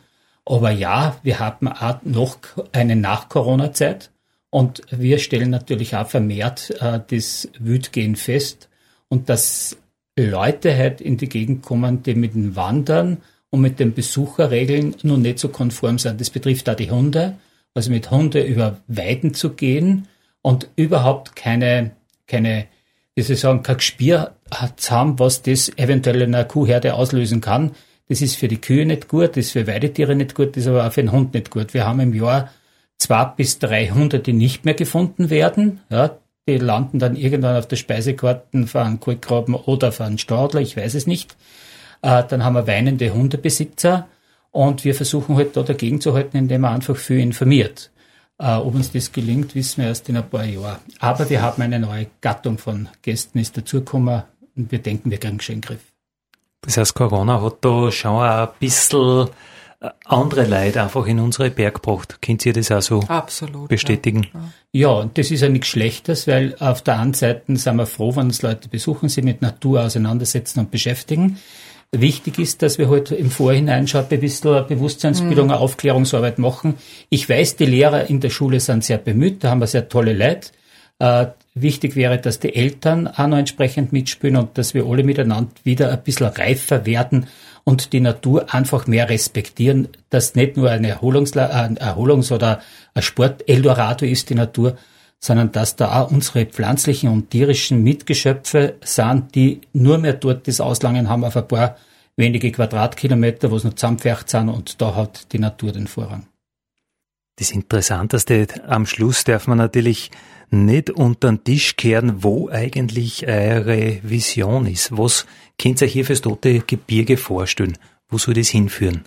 Aber 0.46 0.72
ja, 0.72 1.18
wir 1.24 1.40
haben 1.40 1.68
auch 1.68 2.02
noch 2.04 2.38
eine 2.72 2.96
Nach-Corona-Zeit 2.96 4.12
und 4.50 4.82
wir 4.92 5.20
stellen 5.20 5.50
natürlich 5.50 5.96
auch 5.96 6.08
vermehrt 6.08 6.72
äh, 6.82 7.00
das 7.08 7.50
Wildgehen 7.60 8.16
fest 8.16 8.70
und 9.10 9.30
dass 9.30 9.78
Leute 10.18 10.76
halt 10.76 11.02
in 11.02 11.18
die 11.18 11.30
Gegend 11.30 11.64
kommen, 11.64 12.04
die 12.04 12.16
mit 12.16 12.36
dem 12.36 12.56
Wandern 12.56 13.18
und 13.54 13.62
mit 13.62 13.80
den 13.80 13.94
Besucherregeln 13.94 14.96
nun 15.04 15.22
nicht 15.22 15.38
so 15.38 15.48
konform 15.48 16.00
sind. 16.00 16.20
Das 16.20 16.32
betrifft 16.32 16.68
auch 16.68 16.76
die 16.76 16.90
Hunde, 16.90 17.36
also 17.76 17.92
mit 17.92 18.10
Hunde 18.10 18.42
über 18.42 18.80
Weiden 18.88 19.36
zu 19.36 19.52
gehen 19.52 20.08
und 20.42 20.70
überhaupt 20.76 21.36
keine, 21.36 21.92
keine, 22.26 22.66
wie 23.14 23.22
soll 23.22 23.36
ich 23.36 23.42
sagen, 23.42 23.62
kein 23.62 23.78
Gespür 23.78 24.32
zu 24.76 24.92
haben, 24.92 25.20
was 25.20 25.44
das 25.44 25.70
eventuell 25.78 26.24
in 26.24 26.34
einer 26.34 26.46
Kuhherde 26.46 26.96
auslösen 26.96 27.42
kann. 27.42 27.74
Das 28.10 28.24
ist 28.24 28.38
für 28.38 28.48
die 28.48 28.60
Kühe 28.60 28.88
nicht 28.88 29.08
gut, 29.08 29.38
das 29.38 29.46
ist 29.46 29.52
für 29.52 29.68
Weidetiere 29.68 30.16
nicht 30.16 30.34
gut, 30.34 30.56
das 30.56 30.64
ist 30.64 30.70
aber 30.70 30.88
auch 30.88 30.92
für 30.92 31.04
den 31.04 31.12
Hund 31.12 31.36
nicht 31.36 31.52
gut. 31.52 31.76
Wir 31.76 31.86
haben 31.86 32.00
im 32.00 32.16
Jahr 32.16 32.50
zwei 32.98 33.24
bis 33.26 33.60
drei 33.60 33.90
Hunde, 33.90 34.18
die 34.18 34.34
nicht 34.34 34.66
mehr 34.66 34.74
gefunden 34.74 35.30
werden. 35.30 35.82
Ja, 35.92 36.18
die 36.48 36.58
landen 36.58 36.98
dann 36.98 37.16
irgendwann 37.16 37.56
auf 37.56 37.68
der 37.68 37.76
Speisekarte 37.76 38.66
von 38.66 38.82
einem 38.82 39.00
Kohlgraben 39.00 39.54
oder 39.54 39.92
von 39.92 40.08
einem 40.08 40.18
Stadler, 40.18 40.62
ich 40.62 40.76
weiß 40.76 40.96
es 40.96 41.06
nicht. 41.06 41.36
Äh, 42.04 42.24
dann 42.28 42.44
haben 42.44 42.54
wir 42.54 42.68
weinende 42.68 43.12
Hundebesitzer 43.14 44.08
und 44.52 44.84
wir 44.84 44.94
versuchen 44.94 45.36
halt 45.36 45.58
da 45.58 45.64
dagegen 45.64 46.00
zu 46.02 46.14
halten, 46.14 46.38
indem 46.38 46.62
man 46.62 46.76
einfach 46.76 46.96
viel 46.96 47.20
informiert. 47.20 47.92
Äh, 48.38 48.56
ob 48.58 48.76
uns 48.76 48.92
das 48.92 49.12
gelingt, 49.12 49.56
wissen 49.56 49.82
wir 49.82 49.88
erst 49.88 50.10
in 50.10 50.18
ein 50.18 50.30
paar 50.30 50.44
Jahren. 50.44 50.80
Aber 51.00 51.30
wir 51.30 51.42
haben 51.42 51.62
eine 51.62 51.80
neue 51.80 52.08
Gattung 52.20 52.58
von 52.58 52.90
Gästen, 53.02 53.40
ist 53.40 53.58
dazugekommen 53.58 54.24
und 54.56 54.72
wir 54.72 54.80
denken, 54.80 55.10
wir 55.10 55.18
kriegen 55.18 55.40
schon 55.40 55.56
in 55.56 55.62
den 55.62 55.68
Griff. 55.68 55.94
Das 56.62 56.78
heißt, 56.78 56.94
Corona 56.94 57.42
hat 57.42 57.58
da 57.62 57.90
schon 57.92 58.22
ein 58.22 58.50
bisschen 58.60 59.30
äh, 59.80 59.90
andere 60.06 60.46
Leute 60.46 60.82
einfach 60.82 61.06
in 61.08 61.22
unsere 61.22 61.52
Berg 61.52 61.76
gebracht. 61.76 62.22
Könnt 62.22 62.46
ihr 62.46 62.52
das 62.52 62.70
auch 62.70 62.82
so 62.82 63.00
Absolut, 63.02 63.70
bestätigen? 63.70 64.28
Ja. 64.34 64.42
ja, 64.74 64.90
und 64.90 65.18
das 65.18 65.32
ist 65.32 65.40
ja 65.40 65.48
nichts 65.48 65.68
Schlechtes, 65.68 66.28
weil 66.28 66.56
auf 66.60 66.82
der 66.82 67.00
einen 67.00 67.14
Seite 67.14 67.56
sind 67.56 67.76
wir 67.78 67.86
froh, 67.86 68.14
wenn 68.18 68.26
uns 68.26 68.42
Leute 68.42 68.68
besuchen, 68.68 69.08
sich 69.08 69.24
mit 69.24 69.42
Natur 69.42 69.84
auseinandersetzen 69.84 70.60
und 70.60 70.70
beschäftigen. 70.70 71.38
Wichtig 71.96 72.40
ist, 72.40 72.64
dass 72.64 72.80
wir 72.80 72.90
heute 72.90 73.12
halt 73.12 73.22
im 73.22 73.30
Vorhinein 73.30 73.88
schon 73.88 74.04
ein 74.10 74.20
bisschen 74.20 74.66
Bewusstseinsbildung, 74.68 75.50
mhm. 75.50 75.54
Aufklärungsarbeit 75.54 76.40
machen. 76.40 76.74
Ich 77.10 77.30
weiß, 77.30 77.56
die 77.58 77.68
Lehrer 77.68 78.10
in 78.10 78.20
der 78.20 78.32
Schule 78.32 78.60
sind 78.60 78.84
sehr 78.84 78.98
bemüht, 78.98 79.44
da 79.44 79.52
haben 79.52 79.60
wir 79.60 79.68
sehr 79.68 79.88
tolle 79.90 80.14
Leute. 80.14 80.50
Äh, 80.98 81.28
wichtig 81.54 81.96
wäre, 81.96 82.18
dass 82.18 82.40
die 82.40 82.56
Eltern 82.56 83.08
auch 83.08 83.28
noch 83.28 83.38
entsprechend 83.38 83.94
mitspielen 83.94 84.38
und 84.38 84.58
dass 84.58 84.74
wir 84.74 84.88
alle 84.88 85.04
miteinander 85.04 85.52
wieder 85.64 85.92
ein 85.92 86.02
bisschen 86.02 86.28
reifer 86.28 86.88
werden 86.88 87.28
und 87.64 87.94
die 87.94 88.00
Natur 88.00 88.52
einfach 88.52 88.88
mehr 88.88 89.08
respektieren, 89.08 89.88
dass 90.10 90.34
nicht 90.34 90.58
nur 90.58 90.72
ein 90.72 90.84
Erholungsla 90.84 91.46
ein 91.46 91.78
Erholungs- 91.78 92.32
oder 92.32 92.62
ein 92.96 93.04
Sport-Eldorado 93.04 94.08
ist, 94.08 94.32
die 94.32 94.36
Natur, 94.36 94.78
sondern 95.24 95.54
dass 95.54 95.78
da 95.78 96.02
auch 96.02 96.12
unsere 96.12 96.46
pflanzlichen 96.46 97.10
und 97.10 97.30
tierischen 97.30 97.82
Mitgeschöpfe 97.82 98.76
sind, 98.84 99.34
die 99.36 99.62
nur 99.72 99.98
mehr 99.98 100.12
dort 100.12 100.50
das 100.50 100.60
Auslangen 100.60 101.08
haben 101.08 101.24
auf 101.24 101.38
ein 101.38 101.48
paar 101.48 101.78
wenige 102.18 102.52
Quadratkilometer, 102.52 103.50
wo 103.50 103.56
es 103.56 103.64
noch 103.64 103.74
zusammenfärcht 103.74 104.30
sind 104.30 104.50
und 104.50 104.82
da 104.82 104.96
hat 104.96 105.32
die 105.32 105.40
Natur 105.40 105.72
den 105.72 105.88
Vorrang. 105.88 106.28
Das 107.38 107.52
Interessanteste 107.52 108.48
am 108.68 108.86
Schluss 108.86 109.24
darf 109.24 109.48
man 109.48 109.60
natürlich 109.60 110.12
nicht 110.50 110.90
unter 110.90 111.30
den 111.30 111.42
Tisch 111.46 111.78
kehren, 111.78 112.22
wo 112.22 112.50
eigentlich 112.50 113.26
eure 113.26 114.02
Vision 114.04 114.66
ist. 114.66 114.98
Was 114.98 115.26
könnt 115.58 115.80
ihr 115.80 115.88
hier 115.88 116.04
fürs 116.04 116.20
tote 116.20 116.60
Gebirge 116.60 117.16
vorstellen? 117.16 117.78
Wo 118.10 118.18
soll 118.18 118.34
das 118.34 118.50
hinführen? 118.50 119.06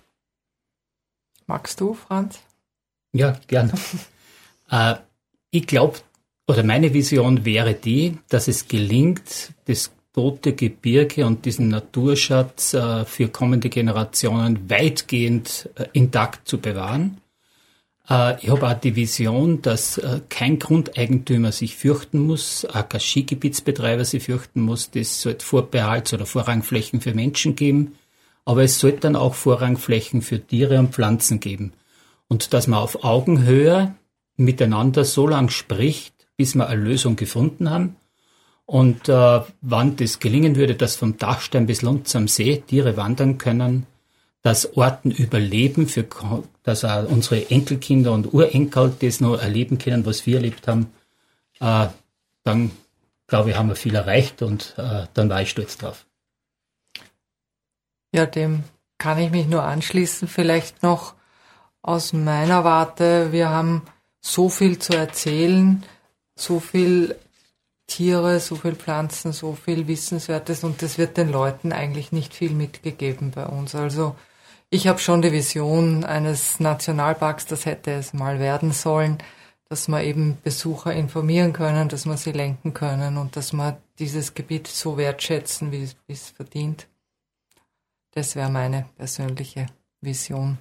Magst 1.46 1.78
du, 1.78 1.92
Franz? 1.92 2.40
Ja, 3.12 3.38
gern. 3.48 3.70
äh, 4.70 4.94
ich 5.50 5.66
glaube, 5.66 5.98
oder 6.48 6.62
meine 6.62 6.94
Vision 6.94 7.44
wäre 7.44 7.74
die, 7.74 8.18
dass 8.28 8.48
es 8.48 8.68
gelingt, 8.68 9.52
das 9.66 9.92
tote 10.12 10.54
Gebirge 10.54 11.26
und 11.26 11.44
diesen 11.44 11.68
Naturschatz 11.68 12.72
äh, 12.72 13.04
für 13.04 13.28
kommende 13.28 13.68
Generationen 13.68 14.70
weitgehend 14.70 15.68
äh, 15.74 15.86
intakt 15.92 16.48
zu 16.48 16.58
bewahren. 16.58 17.20
Äh, 18.08 18.42
ich 18.42 18.48
habe 18.48 18.68
auch 18.68 18.74
die 18.80 18.96
Vision, 18.96 19.60
dass 19.62 19.98
äh, 19.98 20.20
kein 20.28 20.58
Grundeigentümer 20.58 21.52
sich 21.52 21.76
fürchten 21.76 22.20
muss, 22.20 22.64
auch 22.64 22.88
kein 22.88 23.00
Skigebietsbetreiber 23.00 24.04
sich 24.04 24.24
fürchten 24.24 24.60
muss. 24.60 24.90
Das 24.90 25.20
sollte 25.20 25.44
Vorbehalts- 25.44 26.14
oder 26.14 26.26
Vorrangflächen 26.26 27.00
für 27.00 27.12
Menschen 27.12 27.56
geben, 27.56 27.96
aber 28.44 28.62
es 28.62 28.78
sollte 28.78 29.00
dann 29.00 29.16
auch 29.16 29.34
Vorrangflächen 29.34 30.22
für 30.22 30.40
Tiere 30.40 30.78
und 30.78 30.94
Pflanzen 30.94 31.40
geben. 31.40 31.72
Und 32.28 32.54
dass 32.54 32.68
man 32.68 32.80
auf 32.80 33.04
Augenhöhe 33.04 33.94
miteinander 34.36 35.04
so 35.04 35.26
lang 35.26 35.48
spricht, 35.48 36.26
bis 36.36 36.54
wir 36.54 36.68
eine 36.68 36.80
Lösung 36.80 37.16
gefunden 37.16 37.70
haben. 37.70 37.96
Und 38.66 39.08
äh, 39.08 39.40
wann 39.60 39.96
das 39.96 40.18
gelingen 40.18 40.56
würde, 40.56 40.74
dass 40.74 40.96
vom 40.96 41.16
Dachstein 41.18 41.66
bis 41.66 41.82
Lunds 41.82 42.16
am 42.16 42.28
See 42.28 42.62
Tiere 42.66 42.96
wandern 42.96 43.38
können, 43.38 43.86
dass 44.42 44.76
Orten 44.76 45.10
überleben, 45.10 45.88
für, 45.88 46.04
dass 46.62 46.84
auch 46.84 47.08
unsere 47.08 47.50
Enkelkinder 47.50 48.12
und 48.12 48.32
Urenkel 48.32 48.92
das 49.00 49.20
noch 49.20 49.40
erleben 49.40 49.78
können, 49.78 50.04
was 50.04 50.26
wir 50.26 50.36
erlebt 50.36 50.68
haben, 50.68 50.92
äh, 51.60 51.88
dann 52.44 52.70
glaube 53.26 53.50
ich, 53.50 53.56
haben 53.56 53.68
wir 53.68 53.76
viel 53.76 53.94
erreicht 53.94 54.42
und 54.42 54.74
äh, 54.76 55.06
dann 55.14 55.28
war 55.28 55.42
ich 55.42 55.50
stolz 55.50 55.78
drauf. 55.78 56.06
Ja, 58.12 58.26
dem 58.26 58.64
kann 58.98 59.18
ich 59.18 59.30
mich 59.30 59.46
nur 59.46 59.62
anschließen. 59.62 60.28
Vielleicht 60.28 60.82
noch 60.82 61.14
aus 61.82 62.12
meiner 62.12 62.64
Warte. 62.64 63.32
Wir 63.32 63.50
haben 63.50 63.82
so 64.26 64.48
viel 64.48 64.78
zu 64.78 64.92
erzählen, 64.94 65.84
so 66.34 66.60
viel 66.60 67.16
Tiere, 67.86 68.40
so 68.40 68.56
viel 68.56 68.74
Pflanzen, 68.74 69.32
so 69.32 69.52
viel 69.52 69.86
Wissenswertes 69.86 70.64
und 70.64 70.82
das 70.82 70.98
wird 70.98 71.16
den 71.16 71.30
Leuten 71.30 71.72
eigentlich 71.72 72.10
nicht 72.10 72.34
viel 72.34 72.50
mitgegeben 72.50 73.30
bei 73.30 73.46
uns. 73.46 73.74
Also 73.74 74.16
Ich 74.68 74.88
habe 74.88 74.98
schon 74.98 75.22
die 75.22 75.30
Vision 75.30 76.04
eines 76.04 76.58
Nationalparks, 76.58 77.46
das 77.46 77.66
hätte 77.66 77.92
es 77.92 78.12
mal 78.12 78.40
werden 78.40 78.72
sollen, 78.72 79.18
dass 79.68 79.86
wir 79.86 80.02
eben 80.02 80.38
Besucher 80.42 80.92
informieren 80.92 81.52
können, 81.52 81.88
dass 81.88 82.04
wir 82.04 82.16
sie 82.16 82.32
lenken 82.32 82.74
können 82.74 83.16
und 83.16 83.36
dass 83.36 83.52
wir 83.52 83.80
dieses 84.00 84.34
Gebiet 84.34 84.66
so 84.66 84.96
wertschätzen, 84.96 85.70
wie 85.70 85.88
es 86.08 86.30
verdient. 86.30 86.88
Das 88.10 88.34
wäre 88.34 88.50
meine 88.50 88.86
persönliche 88.96 89.66
Vision. 90.00 90.58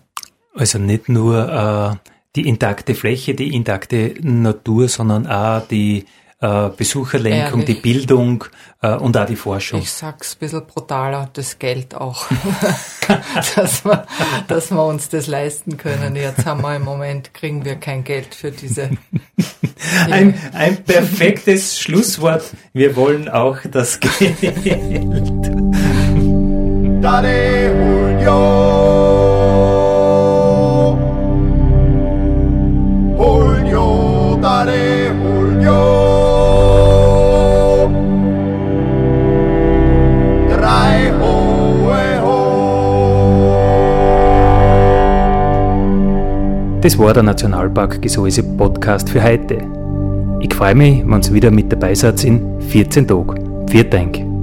Also 0.53 0.77
nicht 0.77 1.09
nur 1.09 1.99
äh, 2.05 2.09
die 2.35 2.47
intakte 2.47 2.95
Fläche, 2.95 3.33
die 3.33 3.53
intakte 3.53 4.13
Natur, 4.21 4.87
sondern 4.87 5.27
auch 5.27 5.67
die 5.67 6.05
äh, 6.41 6.69
Besucherlenkung, 6.69 7.61
Ehrlich. 7.61 7.81
die 7.81 7.81
Bildung 7.81 8.43
äh, 8.81 8.93
und 8.95 9.17
auch 9.17 9.25
die 9.25 9.35
Forschung. 9.35 9.79
Ich 9.79 9.91
sag's 9.91 10.35
ein 10.35 10.39
bisschen 10.39 10.65
brutaler, 10.65 11.29
das 11.33 11.59
Geld 11.59 11.95
auch, 11.95 12.25
dass, 13.55 13.85
wir, 13.85 14.05
dass 14.47 14.71
wir 14.71 14.85
uns 14.85 15.09
das 15.09 15.27
leisten 15.27 15.77
können. 15.77 16.15
Jetzt 16.15 16.45
haben 16.45 16.61
wir 16.61 16.75
im 16.75 16.83
Moment, 16.83 17.33
kriegen 17.33 17.63
wir 17.63 17.75
kein 17.75 18.03
Geld 18.03 18.35
für 18.35 18.51
diese. 18.51 18.91
ein, 20.11 20.37
ein 20.53 20.83
perfektes 20.83 21.79
Schlusswort. 21.79 22.43
Wir 22.73 22.95
wollen 22.95 23.29
auch 23.29 23.59
das 23.71 23.99
Geld. 24.19 24.35
Das 46.85 46.99
war 46.99 47.15
der 47.15 47.23
Nationalpark 47.23 47.99
Gesäuse 47.99 48.43
Podcast 48.43 49.09
für 49.09 49.23
heute. 49.23 49.57
Ich 50.39 50.53
freue 50.53 50.75
mich, 50.75 51.03
wenn 51.03 51.19
ihr 51.19 51.33
wieder 51.33 51.49
mit 51.49 51.71
dabei 51.71 51.95
seid 51.95 52.23
in 52.23 52.61
14 52.61 53.07
Tagen. 53.07 53.65
Vielen 53.67 53.89
Dank. 53.89 54.34